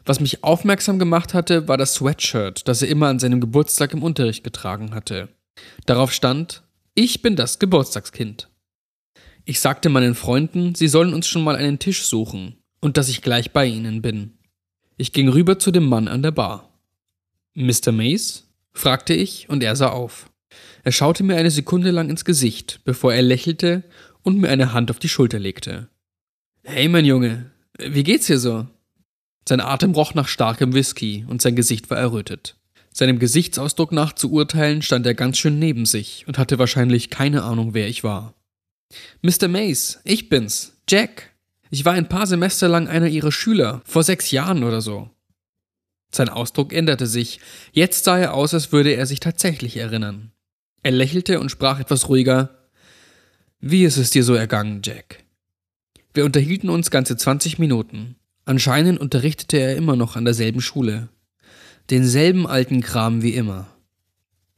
Was 0.06 0.20
mich 0.20 0.44
aufmerksam 0.44 1.00
gemacht 1.00 1.34
hatte, 1.34 1.68
war 1.68 1.78
das 1.78 1.94
Sweatshirt, 1.96 2.68
das 2.68 2.82
er 2.82 2.90
immer 2.90 3.08
an 3.08 3.20
seinem 3.20 3.42
Geburtstag 3.42 3.94
im 3.94 4.04
Unterricht 4.04 4.44
getragen 4.44 4.96
hatte. 4.96 5.30
Darauf 5.86 6.12
stand, 6.12 6.64
ich 6.96 7.22
bin 7.22 7.36
das 7.36 7.60
Geburtstagskind. 7.60 8.50
Ich 9.46 9.60
sagte 9.60 9.90
meinen 9.90 10.16
Freunden, 10.16 10.76
sie 10.76 10.88
sollen 10.88 11.14
uns 11.14 11.28
schon 11.28 11.44
mal 11.44 11.56
einen 11.56 11.80
Tisch 11.80 12.06
suchen 12.06 12.58
und 12.80 12.98
dass 12.98 13.10
ich 13.10 13.22
gleich 13.22 13.52
bei 13.52 13.66
ihnen 13.66 14.02
bin. 14.02 14.38
Ich 14.98 15.14
ging 15.14 15.30
rüber 15.30 15.58
zu 15.60 15.72
dem 15.72 15.86
Mann 15.86 16.08
an 16.08 16.22
der 16.22 16.32
Bar. 16.32 16.70
Mr. 17.54 17.92
Mace? 17.92 18.48
fragte 18.74 19.14
ich 19.14 19.50
und 19.50 19.64
er 19.64 19.76
sah 19.76 19.90
auf. 19.90 20.30
Er 20.84 20.92
schaute 20.92 21.24
mir 21.24 21.36
eine 21.36 21.52
Sekunde 21.52 21.92
lang 21.92 22.10
ins 22.10 22.26
Gesicht, 22.26 22.82
bevor 22.86 23.14
er 23.14 23.22
lächelte 23.22 23.84
und 24.24 24.38
mir 24.38 24.50
eine 24.50 24.74
Hand 24.74 24.92
auf 24.92 25.00
die 25.00 25.10
Schulter 25.10 25.40
legte. 25.40 25.90
Hey, 26.64 26.88
mein 26.88 27.06
Junge, 27.06 27.52
wie 27.80 28.04
geht's 28.04 28.28
hier 28.28 28.40
so? 28.40 28.68
Sein 29.48 29.60
Atem 29.60 29.92
roch 29.92 30.14
nach 30.14 30.28
starkem 30.28 30.74
Whisky 30.74 31.26
und 31.28 31.42
sein 31.42 31.56
Gesicht 31.56 31.90
war 31.90 31.98
errötet. 31.98 32.56
Seinem 32.94 33.20
Gesichtsausdruck 33.20 33.92
nach 33.92 34.14
zu 34.14 34.32
urteilen, 34.32 34.82
stand 34.82 35.06
er 35.06 35.14
ganz 35.14 35.38
schön 35.38 35.60
neben 35.60 35.86
sich 35.86 36.26
und 36.28 36.38
hatte 36.38 36.60
wahrscheinlich 36.60 37.10
keine 37.10 37.44
Ahnung, 37.44 37.74
wer 37.74 37.88
ich 37.88 38.04
war. 38.04 38.34
Mr. 39.22 39.48
Mace, 39.48 40.00
ich 40.04 40.30
bin's, 40.30 40.78
Jack. 40.90 41.32
Ich 41.70 41.86
war 41.86 41.94
ein 41.94 42.10
paar 42.10 42.28
Semester 42.28 42.68
lang 42.68 42.90
einer 42.90 43.08
ihrer 43.08 43.32
Schüler, 43.32 43.82
vor 43.86 44.04
sechs 44.04 44.32
Jahren 44.32 44.64
oder 44.64 44.82
so. 44.82 45.10
Sein 46.14 46.28
Ausdruck 46.28 46.74
änderte 46.74 47.08
sich. 47.08 47.40
Jetzt 47.72 48.04
sah 48.04 48.18
er 48.18 48.34
aus, 48.34 48.54
als 48.54 48.74
würde 48.74 48.92
er 48.92 49.06
sich 49.06 49.22
tatsächlich 49.22 49.78
erinnern. 49.78 50.34
Er 50.84 50.92
lächelte 50.92 51.40
und 51.40 51.50
sprach 51.50 51.80
etwas 51.80 52.10
ruhiger. 52.10 52.68
Wie 53.62 53.86
ist 53.86 53.98
es 53.98 54.10
dir 54.10 54.26
so 54.26 54.34
ergangen, 54.34 54.82
Jack? 54.84 55.24
Wir 56.14 56.26
unterhielten 56.26 56.70
uns 56.70 56.92
ganze 56.92 57.16
20 57.16 57.60
Minuten. 57.60 58.18
Anscheinend 58.46 59.00
unterrichtete 59.00 59.58
er 59.58 59.76
immer 59.76 59.96
noch 59.96 60.16
an 60.16 60.26
derselben 60.26 60.62
Schule. 60.62 61.10
Denselben 61.90 62.48
alten 62.48 62.82
Kram 62.82 63.22
wie 63.22 63.34
immer. 63.34 63.68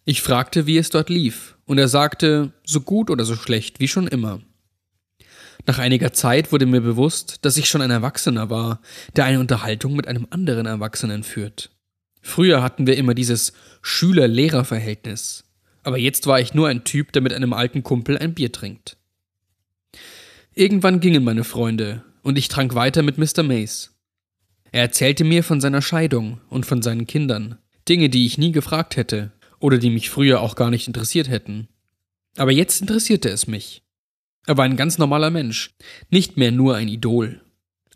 Ich 0.05 0.21
fragte, 0.21 0.65
wie 0.67 0.77
es 0.77 0.89
dort 0.89 1.09
lief, 1.09 1.57
und 1.65 1.77
er 1.77 1.87
sagte, 1.87 2.51
so 2.65 2.81
gut 2.81 3.09
oder 3.09 3.25
so 3.25 3.35
schlecht 3.35 3.79
wie 3.79 3.87
schon 3.87 4.07
immer. 4.07 4.41
Nach 5.65 5.79
einiger 5.79 6.11
Zeit 6.11 6.51
wurde 6.51 6.65
mir 6.65 6.81
bewusst, 6.81 7.45
dass 7.45 7.55
ich 7.55 7.69
schon 7.69 7.81
ein 7.81 7.91
Erwachsener 7.91 8.49
war, 8.49 8.81
der 9.15 9.25
eine 9.25 9.39
Unterhaltung 9.39 9.95
mit 9.95 10.07
einem 10.07 10.27
anderen 10.29 10.65
Erwachsenen 10.65 11.23
führt. 11.23 11.71
Früher 12.21 12.61
hatten 12.61 12.85
wir 12.85 12.97
immer 12.97 13.13
dieses 13.13 13.53
Schüler-Lehrer-Verhältnis, 13.81 15.45
aber 15.83 15.97
jetzt 15.97 16.27
war 16.27 16.39
ich 16.39 16.53
nur 16.53 16.67
ein 16.67 16.83
Typ, 16.83 17.11
der 17.13 17.21
mit 17.21 17.33
einem 17.33 17.53
alten 17.53 17.83
Kumpel 17.83 18.17
ein 18.17 18.33
Bier 18.33 18.51
trinkt. 18.51 18.97
Irgendwann 20.53 20.99
gingen 20.99 21.23
meine 21.23 21.43
Freunde, 21.43 22.03
und 22.23 22.37
ich 22.37 22.47
trank 22.47 22.73
weiter 22.73 23.03
mit 23.03 23.17
Mr. 23.17 23.43
Mace. 23.43 23.91
Er 24.71 24.81
erzählte 24.81 25.23
mir 25.23 25.43
von 25.43 25.61
seiner 25.61 25.83
Scheidung 25.83 26.41
und 26.49 26.65
von 26.65 26.81
seinen 26.81 27.05
Kindern, 27.05 27.59
Dinge, 27.87 28.09
die 28.09 28.25
ich 28.25 28.39
nie 28.39 28.51
gefragt 28.51 28.95
hätte, 28.95 29.31
Oder 29.59 29.77
die 29.77 29.91
mich 29.91 30.09
früher 30.09 30.41
auch 30.41 30.55
gar 30.55 30.69
nicht 30.69 30.87
interessiert 30.87 31.29
hätten. 31.29 31.69
Aber 32.35 32.51
jetzt 32.51 32.81
interessierte 32.81 33.29
es 33.29 33.47
mich. 33.47 33.83
Er 34.45 34.57
war 34.57 34.65
ein 34.65 34.75
ganz 34.75 34.97
normaler 34.97 35.29
Mensch, 35.29 35.73
nicht 36.09 36.35
mehr 36.35 36.51
nur 36.51 36.75
ein 36.75 36.89
Idol. 36.89 37.39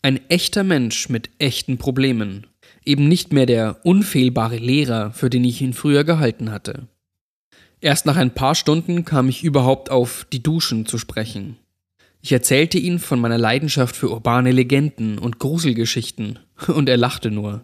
Ein 0.02 0.30
echter 0.30 0.64
Mensch 0.64 1.10
mit 1.10 1.30
echten 1.40 1.78
Problemen, 1.78 2.48
eben 2.86 3.10
nicht 3.10 3.34
mehr 3.34 3.46
der 3.46 3.86
unfehlbare 3.86 4.58
Lehrer, 4.58 5.12
für 5.12 5.30
den 5.30 5.44
ich 5.44 5.62
ihn 5.62 5.74
früher 5.74 6.06
gehalten 6.06 6.52
hatte. 6.52 6.88
Erst 7.82 8.06
nach 8.06 8.16
ein 8.16 8.34
paar 8.34 8.56
Stunden 8.56 9.04
kam 9.04 9.28
ich 9.28 9.44
überhaupt 9.44 9.92
auf 9.92 10.26
die 10.32 10.42
Duschen 10.42 10.86
zu 10.86 10.98
sprechen. 10.98 11.58
Ich 12.28 12.34
erzählte 12.34 12.78
ihm 12.78 13.00
von 13.00 13.22
meiner 13.22 13.38
Leidenschaft 13.38 13.96
für 13.96 14.12
urbane 14.12 14.52
Legenden 14.52 15.18
und 15.18 15.40
Gruselgeschichten, 15.40 16.40
und 16.68 16.90
er 16.90 16.98
lachte 16.98 17.32
nur. 17.32 17.64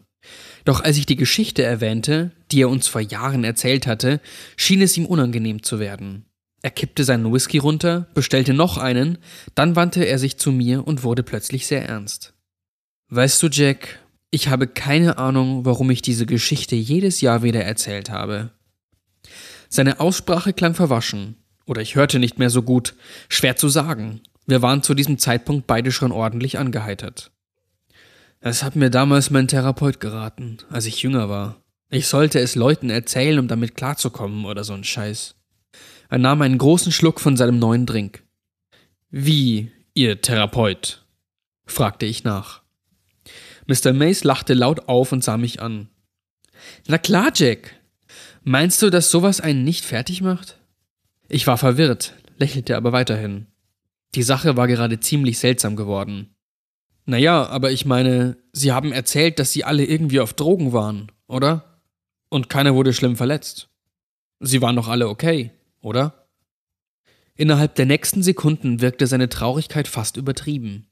Doch 0.63 0.79
als 0.79 0.95
ich 0.95 1.05
die 1.05 1.17
Geschichte 1.17 1.63
erwähnte, 1.63 2.31
die 2.49 2.61
er 2.61 2.69
uns 2.69 2.87
vor 2.87 3.01
Jahren 3.01 3.43
erzählt 3.43 3.87
hatte, 3.87 4.21
schien 4.55 4.81
es 4.81 4.95
ihm 4.95 5.05
unangenehm 5.05 5.63
zu 5.63 5.79
werden. 5.79 6.27
Er 6.61 6.69
kippte 6.69 7.03
seinen 7.03 7.33
Whisky 7.33 7.57
runter, 7.57 8.07
bestellte 8.13 8.53
noch 8.53 8.77
einen, 8.77 9.17
dann 9.53 9.75
wandte 9.75 10.05
er 10.05 10.17
sich 10.17 10.37
zu 10.37 10.53
mir 10.53 10.87
und 10.87 11.03
wurde 11.03 11.23
plötzlich 11.23 11.67
sehr 11.67 11.85
ernst. 11.85 12.33
Weißt 13.09 13.43
du, 13.43 13.49
Jack, 13.49 13.99
ich 14.31 14.47
habe 14.47 14.67
keine 14.67 15.17
Ahnung, 15.17 15.65
warum 15.65 15.89
ich 15.89 16.01
diese 16.01 16.25
Geschichte 16.25 16.77
jedes 16.77 17.19
Jahr 17.19 17.43
wieder 17.43 17.65
erzählt 17.65 18.09
habe. 18.09 18.51
Seine 19.67 19.99
Aussprache 19.99 20.53
klang 20.53 20.73
verwaschen, 20.73 21.35
oder 21.65 21.81
ich 21.81 21.95
hörte 21.95 22.17
nicht 22.17 22.39
mehr 22.39 22.49
so 22.49 22.61
gut, 22.61 22.95
schwer 23.27 23.57
zu 23.57 23.67
sagen. 23.67 24.21
Wir 24.45 24.61
waren 24.61 24.83
zu 24.83 24.93
diesem 24.93 25.17
Zeitpunkt 25.17 25.67
beide 25.67 25.91
schon 25.91 26.11
ordentlich 26.11 26.57
angeheitert. 26.57 27.31
Es 28.39 28.63
hat 28.63 28.75
mir 28.75 28.89
damals 28.89 29.29
mein 29.29 29.47
Therapeut 29.47 29.99
geraten, 29.99 30.57
als 30.69 30.85
ich 30.85 31.01
jünger 31.01 31.29
war. 31.29 31.61
Ich 31.89 32.07
sollte 32.07 32.39
es 32.39 32.55
Leuten 32.55 32.89
erzählen, 32.89 33.39
um 33.39 33.47
damit 33.47 33.75
klarzukommen 33.75 34.45
oder 34.45 34.63
so 34.63 34.73
ein 34.73 34.83
Scheiß. 34.83 35.35
Er 36.09 36.17
nahm 36.17 36.41
einen 36.41 36.57
großen 36.57 36.91
Schluck 36.91 37.19
von 37.19 37.37
seinem 37.37 37.59
neuen 37.59 37.85
Drink. 37.85 38.23
Wie, 39.09 39.71
Ihr 39.93 40.21
Therapeut? 40.21 41.05
fragte 41.65 42.05
ich 42.05 42.23
nach. 42.23 42.61
Mr. 43.67 43.93
Mace 43.93 44.23
lachte 44.23 44.53
laut 44.53 44.89
auf 44.89 45.11
und 45.11 45.23
sah 45.23 45.37
mich 45.37 45.61
an. 45.61 45.87
Na 46.87 46.97
klar, 46.97 47.31
Jack, 47.33 47.75
Meinst 48.45 48.81
du, 48.81 48.89
dass 48.89 49.09
sowas 49.09 49.39
einen 49.39 49.63
nicht 49.63 49.85
fertig 49.85 50.21
macht? 50.21 50.57
Ich 51.29 51.47
war 51.47 51.57
verwirrt, 51.57 52.13
lächelte 52.37 52.75
aber 52.75 52.91
weiterhin. 52.91 53.47
Die 54.15 54.23
Sache 54.23 54.57
war 54.57 54.67
gerade 54.67 54.99
ziemlich 54.99 55.39
seltsam 55.39 55.75
geworden. 55.75 56.35
Naja, 57.05 57.45
aber 57.47 57.71
ich 57.71 57.85
meine, 57.85 58.37
Sie 58.53 58.71
haben 58.71 58.91
erzählt, 58.91 59.39
dass 59.39 59.51
Sie 59.51 59.63
alle 59.63 59.85
irgendwie 59.85 60.19
auf 60.19 60.33
Drogen 60.33 60.71
waren, 60.71 61.11
oder? 61.27 61.81
Und 62.29 62.49
keiner 62.49 62.75
wurde 62.75 62.93
schlimm 62.93 63.15
verletzt. 63.15 63.69
Sie 64.39 64.61
waren 64.61 64.75
doch 64.75 64.87
alle 64.87 65.09
okay, 65.09 65.51
oder? 65.81 66.27
Innerhalb 67.35 67.75
der 67.75 67.85
nächsten 67.85 68.23
Sekunden 68.23 68.81
wirkte 68.81 69.07
seine 69.07 69.29
Traurigkeit 69.29 69.87
fast 69.87 70.17
übertrieben. 70.17 70.87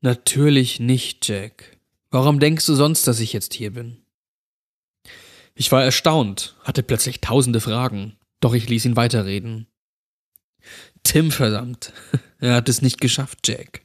Natürlich 0.00 0.80
nicht, 0.80 1.28
Jack. 1.28 1.78
Warum 2.10 2.40
denkst 2.40 2.66
du 2.66 2.74
sonst, 2.74 3.06
dass 3.06 3.20
ich 3.20 3.32
jetzt 3.32 3.54
hier 3.54 3.72
bin? 3.72 3.98
Ich 5.54 5.70
war 5.70 5.84
erstaunt, 5.84 6.56
hatte 6.62 6.82
plötzlich 6.82 7.20
tausende 7.20 7.60
Fragen, 7.60 8.16
doch 8.40 8.54
ich 8.54 8.68
ließ 8.68 8.86
ihn 8.86 8.96
weiterreden. 8.96 9.66
Tim, 11.02 11.30
verdammt, 11.30 11.92
er 12.38 12.54
hat 12.54 12.68
es 12.68 12.82
nicht 12.82 13.00
geschafft, 13.00 13.46
Jack. 13.46 13.82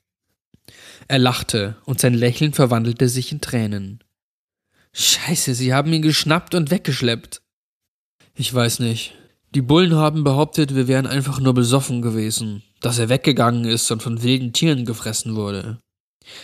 Er 1.08 1.19
lachte 1.19 1.75
und 1.86 1.99
sein 1.99 2.13
Lächeln 2.13 2.54
verwandelte 2.54 3.10
sich 3.10 3.32
in 3.32 3.41
Tränen. 3.41 4.04
Scheiße, 4.93 5.54
sie 5.54 5.73
haben 5.73 5.91
ihn 5.93 6.01
geschnappt 6.01 6.56
und 6.56 6.71
weggeschleppt. 6.71 7.41
Ich 8.34 8.54
weiß 8.54 8.80
nicht. 8.80 9.13
Die 9.54 9.62
Bullen 9.62 9.95
haben 9.95 10.23
behauptet, 10.23 10.75
wir 10.75 10.88
wären 10.88 11.08
einfach 11.08 11.39
nur 11.39 11.54
besoffen 11.54 12.01
gewesen, 12.01 12.63
dass 12.82 12.99
er 12.99 13.10
weggegangen 13.10 13.65
ist 13.65 13.89
und 13.91 14.04
von 14.04 14.23
wilden 14.23 14.51
Tieren 14.51 14.86
gefressen 14.86 15.36
wurde. 15.36 15.80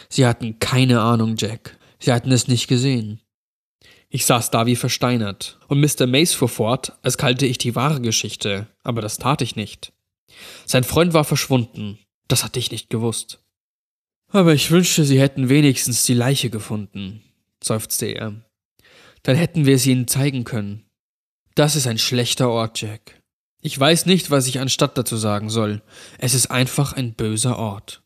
Sie 0.10 0.26
hatten 0.26 0.60
keine 0.60 1.02
Ahnung, 1.02 1.36
Jack. 1.38 1.78
Sie 2.00 2.14
hatten 2.14 2.32
es 2.32 2.48
nicht 2.48 2.68
gesehen. 2.68 3.22
Ich 4.10 4.26
saß 4.26 4.52
da 4.52 4.66
wie 4.66 4.76
versteinert, 4.76 5.60
und 5.68 5.80
Mr. 5.80 6.06
Mace 6.06 6.34
fuhr 6.34 6.50
fort, 6.50 6.94
als 7.02 7.18
kalte 7.18 7.46
ich 7.46 7.58
die 7.58 7.76
wahre 7.76 8.02
Geschichte, 8.02 8.68
aber 8.84 9.02
das 9.02 9.18
tat 9.18 9.42
ich 9.42 9.56
nicht. 9.56 9.94
Sein 10.66 10.84
Freund 10.84 11.14
war 11.14 11.24
verschwunden, 11.24 12.00
das 12.28 12.44
hatte 12.44 12.60
ich 12.60 12.72
nicht 12.72 12.90
gewusst. 12.90 13.40
Aber 14.30 14.54
ich 14.54 14.72
wünschte, 14.72 15.04
sie 15.04 15.20
hätten 15.20 15.50
wenigstens 15.50 16.06
die 16.06 16.14
Leiche 16.14 16.50
gefunden, 16.50 17.22
seufzte 17.62 18.06
er. 18.08 18.34
Dann 19.24 19.36
hätten 19.36 19.66
wir 19.66 19.78
sie 19.78 19.92
ihnen 19.92 20.08
zeigen 20.08 20.44
können. 20.44 20.86
Das 21.56 21.76
ist 21.76 21.88
ein 21.88 21.98
schlechter 21.98 22.50
Ort, 22.50 22.82
Jack. 22.82 23.22
Ich 23.62 23.78
weiß 23.80 24.06
nicht, 24.06 24.32
was 24.32 24.48
ich 24.48 24.60
anstatt 24.60 24.98
dazu 24.98 25.18
sagen 25.18 25.50
soll. 25.50 25.82
Es 26.18 26.34
ist 26.34 26.50
einfach 26.50 26.94
ein 26.94 27.14
böser 27.14 27.60
Ort. 27.60 28.02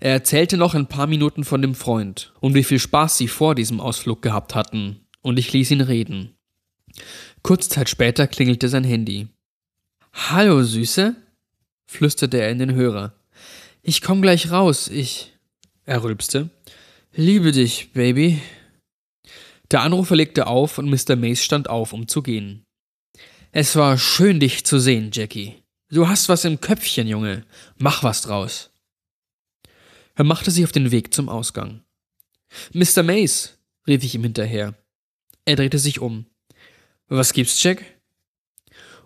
Er 0.00 0.10
erzählte 0.10 0.56
noch 0.56 0.74
ein 0.74 0.88
paar 0.88 1.06
Minuten 1.06 1.44
von 1.44 1.62
dem 1.62 1.76
Freund 1.76 2.32
und 2.40 2.54
wie 2.54 2.64
viel 2.64 2.80
Spaß 2.80 3.18
sie 3.18 3.28
vor 3.28 3.54
diesem 3.54 3.80
Ausflug 3.80 4.20
gehabt 4.20 4.56
hatten, 4.56 5.06
und 5.20 5.38
ich 5.38 5.52
ließ 5.52 5.70
ihn 5.70 5.80
reden. 5.80 6.34
Kurz 7.42 7.68
Zeit 7.68 7.88
später 7.88 8.26
klingelte 8.26 8.68
sein 8.68 8.82
Handy. 8.82 9.28
Hallo, 10.14 10.62
Süße? 10.62 11.16
flüsterte 11.86 12.38
er 12.38 12.50
in 12.50 12.58
den 12.58 12.74
Hörer. 12.74 13.14
Ich 13.82 14.02
komm 14.02 14.22
gleich 14.22 14.50
raus, 14.50 14.88
ich. 14.88 15.32
Er 15.84 16.02
rülpste. 16.02 16.50
Liebe 17.14 17.52
dich, 17.52 17.92
Baby. 17.92 18.40
Der 19.70 19.82
Anrufer 19.82 20.16
legte 20.16 20.46
auf 20.46 20.78
und 20.78 20.88
Mr. 20.88 21.16
Mace 21.16 21.42
stand 21.42 21.68
auf, 21.68 21.92
um 21.92 22.08
zu 22.08 22.22
gehen. 22.22 22.64
Es 23.50 23.76
war 23.76 23.98
schön, 23.98 24.38
dich 24.38 24.64
zu 24.64 24.78
sehen, 24.78 25.10
Jackie. 25.12 25.62
Du 25.90 26.08
hast 26.08 26.28
was 26.28 26.44
im 26.44 26.60
Köpfchen, 26.60 27.08
Junge. 27.08 27.44
Mach 27.78 28.02
was 28.02 28.22
draus. 28.22 28.70
Er 30.14 30.24
machte 30.24 30.50
sich 30.50 30.64
auf 30.64 30.72
den 30.72 30.90
Weg 30.90 31.12
zum 31.12 31.28
Ausgang. 31.28 31.82
Mr. 32.72 33.02
Mace, 33.02 33.58
rief 33.86 34.04
ich 34.04 34.14
ihm 34.14 34.22
hinterher. 34.22 34.74
Er 35.44 35.56
drehte 35.56 35.78
sich 35.78 36.00
um. 36.00 36.26
Was 37.08 37.32
gibt's, 37.32 37.62
Jack? 37.62 37.82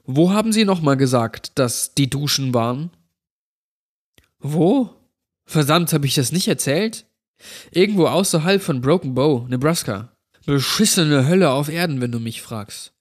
Wo 0.06 0.32
haben 0.32 0.52
Sie 0.52 0.64
nochmal 0.64 0.96
gesagt, 0.96 1.58
dass 1.58 1.94
die 1.94 2.08
Duschen 2.08 2.54
waren? 2.54 2.90
Wo? 4.38 4.90
Verdammt, 5.44 5.92
habe 5.92 6.06
ich 6.06 6.14
das 6.14 6.30
nicht 6.30 6.46
erzählt? 6.46 7.06
Irgendwo 7.72 8.06
außerhalb 8.06 8.62
von 8.62 8.80
Broken 8.80 9.14
Bow, 9.14 9.46
Nebraska. 9.48 10.12
Beschissene 10.46 11.26
Hölle 11.26 11.50
auf 11.50 11.68
Erden, 11.68 12.00
wenn 12.00 12.12
du 12.12 12.20
mich 12.20 12.40
fragst. 12.40 12.92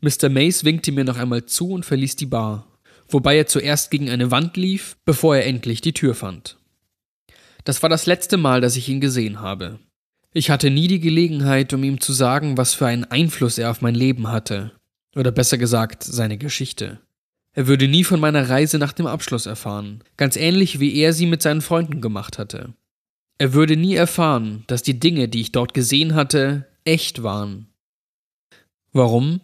Mr. 0.00 0.28
Mace 0.28 0.64
winkte 0.64 0.90
mir 0.90 1.04
noch 1.04 1.16
einmal 1.16 1.46
zu 1.46 1.70
und 1.70 1.86
verließ 1.86 2.16
die 2.16 2.26
Bar, 2.26 2.66
wobei 3.08 3.36
er 3.36 3.46
zuerst 3.46 3.92
gegen 3.92 4.10
eine 4.10 4.32
Wand 4.32 4.56
lief, 4.56 4.96
bevor 5.04 5.36
er 5.36 5.46
endlich 5.46 5.80
die 5.80 5.94
Tür 5.94 6.14
fand. 6.14 6.58
Das 7.64 7.82
war 7.82 7.88
das 7.88 8.06
letzte 8.06 8.36
Mal, 8.36 8.60
dass 8.60 8.76
ich 8.76 8.88
ihn 8.88 9.00
gesehen 9.00 9.40
habe. 9.40 9.78
Ich 10.32 10.50
hatte 10.50 10.70
nie 10.70 10.88
die 10.88 11.00
Gelegenheit, 11.00 11.72
um 11.72 11.82
ihm 11.82 12.00
zu 12.00 12.12
sagen, 12.12 12.58
was 12.58 12.74
für 12.74 12.86
einen 12.86 13.04
Einfluss 13.04 13.58
er 13.58 13.70
auf 13.70 13.80
mein 13.80 13.94
Leben 13.94 14.28
hatte. 14.28 14.72
Oder 15.16 15.32
besser 15.32 15.58
gesagt, 15.58 16.04
seine 16.04 16.36
Geschichte. 16.36 17.00
Er 17.54 17.66
würde 17.66 17.88
nie 17.88 18.04
von 18.04 18.20
meiner 18.20 18.50
Reise 18.50 18.78
nach 18.78 18.92
dem 18.92 19.06
Abschluss 19.06 19.46
erfahren, 19.46 20.04
ganz 20.18 20.36
ähnlich 20.36 20.78
wie 20.78 20.94
er 20.96 21.14
sie 21.14 21.24
mit 21.24 21.40
seinen 21.40 21.62
Freunden 21.62 22.02
gemacht 22.02 22.38
hatte. 22.38 22.74
Er 23.38 23.54
würde 23.54 23.76
nie 23.76 23.94
erfahren, 23.94 24.64
dass 24.66 24.82
die 24.82 25.00
Dinge, 25.00 25.28
die 25.28 25.40
ich 25.40 25.52
dort 25.52 25.72
gesehen 25.72 26.14
hatte, 26.14 26.66
echt 26.84 27.22
waren. 27.22 27.68
Warum? 28.92 29.40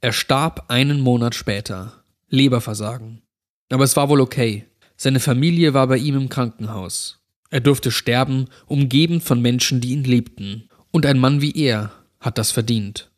Er 0.00 0.12
starb 0.12 0.66
einen 0.68 1.00
Monat 1.00 1.34
später. 1.34 2.04
Leberversagen. 2.28 3.22
Aber 3.70 3.84
es 3.84 3.96
war 3.96 4.08
wohl 4.08 4.20
okay. 4.20 4.66
Seine 4.96 5.20
Familie 5.20 5.74
war 5.74 5.88
bei 5.88 5.98
ihm 5.98 6.16
im 6.16 6.28
Krankenhaus. 6.28 7.18
Er 7.50 7.60
durfte 7.60 7.90
sterben, 7.90 8.46
umgeben 8.66 9.20
von 9.20 9.42
Menschen, 9.42 9.80
die 9.80 9.90
ihn 9.90 10.04
liebten. 10.04 10.68
Und 10.92 11.06
ein 11.06 11.18
Mann 11.18 11.40
wie 11.40 11.56
er 11.56 11.92
hat 12.20 12.38
das 12.38 12.52
verdient. 12.52 13.09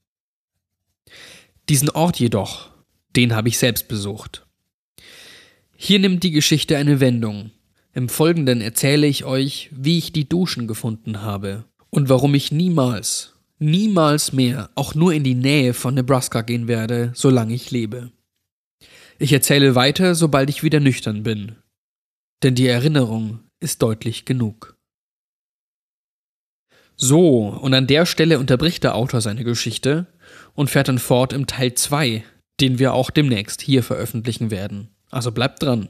Diesen 1.73 1.89
Ort 1.89 2.21
jedoch, 2.21 2.69
den 3.17 3.35
habe 3.35 3.49
ich 3.49 3.57
selbst 3.57 3.89
besucht. 3.89 4.47
Hier 5.75 6.01
nimmt 6.01 6.23
die 6.23 6.31
Geschichte 6.31 6.77
eine 6.77 7.01
Wendung. 7.01 7.51
Im 7.95 8.11
Folgenden 8.11 8.61
erzähle 8.61 9.07
ich 9.07 9.25
euch, 9.25 9.71
wie 9.73 9.97
ich 9.97 10.13
die 10.13 10.29
Duschen 10.29 10.67
gefunden 10.67 11.23
habe 11.23 11.65
und 11.89 12.11
warum 12.11 12.35
ich 12.35 12.53
niemals, 12.53 13.37
niemals 13.59 14.35
mehr 14.35 14.69
auch 14.75 14.95
nur 14.95 15.15
in 15.15 15.25
die 15.25 15.35
Nähe 15.35 15.73
von 15.73 15.95
Nebraska 15.95 16.43
gehen 16.43 16.69
werde, 16.69 17.11
solange 17.15 17.55
ich 17.55 17.71
lebe. 17.71 18.13
Ich 19.19 19.33
erzähle 19.33 19.75
weiter, 19.75 20.15
sobald 20.15 20.51
ich 20.51 20.63
wieder 20.63 20.79
nüchtern 20.79 21.23
bin, 21.23 21.57
denn 22.43 22.55
die 22.55 22.67
Erinnerung 22.67 23.41
ist 23.61 23.81
deutlich 23.81 24.27
genug. 24.27 24.77
So, 26.97 27.49
und 27.49 27.73
an 27.73 27.87
der 27.87 28.05
Stelle 28.05 28.39
unterbricht 28.39 28.85
der 28.85 28.95
Autor 28.95 29.23
seine 29.23 29.43
Geschichte 29.43 30.07
und 30.55 30.71
fährt 30.71 30.88
dann 30.88 30.99
fort 30.99 31.33
im 31.33 31.47
Teil 31.47 31.75
2, 31.75 32.25
den 32.61 32.79
wir 32.79 32.95
auch 32.95 33.11
demnächst 33.11 33.62
hier 33.62 33.83
veröffentlichen 33.83 34.51
werden. 34.51 34.88
Also 35.11 35.33
bleibt 35.33 35.62
dran. 35.62 35.88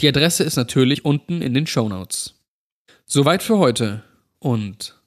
Die 0.00 0.08
Adresse 0.08 0.42
ist 0.42 0.56
natürlich 0.56 1.04
unten 1.04 1.42
in 1.42 1.54
den 1.54 1.68
Show 1.68 1.88
Notes. 1.88 2.34
Soweit 3.06 3.42
für 3.42 3.58
heute 3.58 4.02
und 4.40 5.00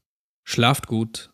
schlaft 0.44 0.88
gut. 0.88 1.32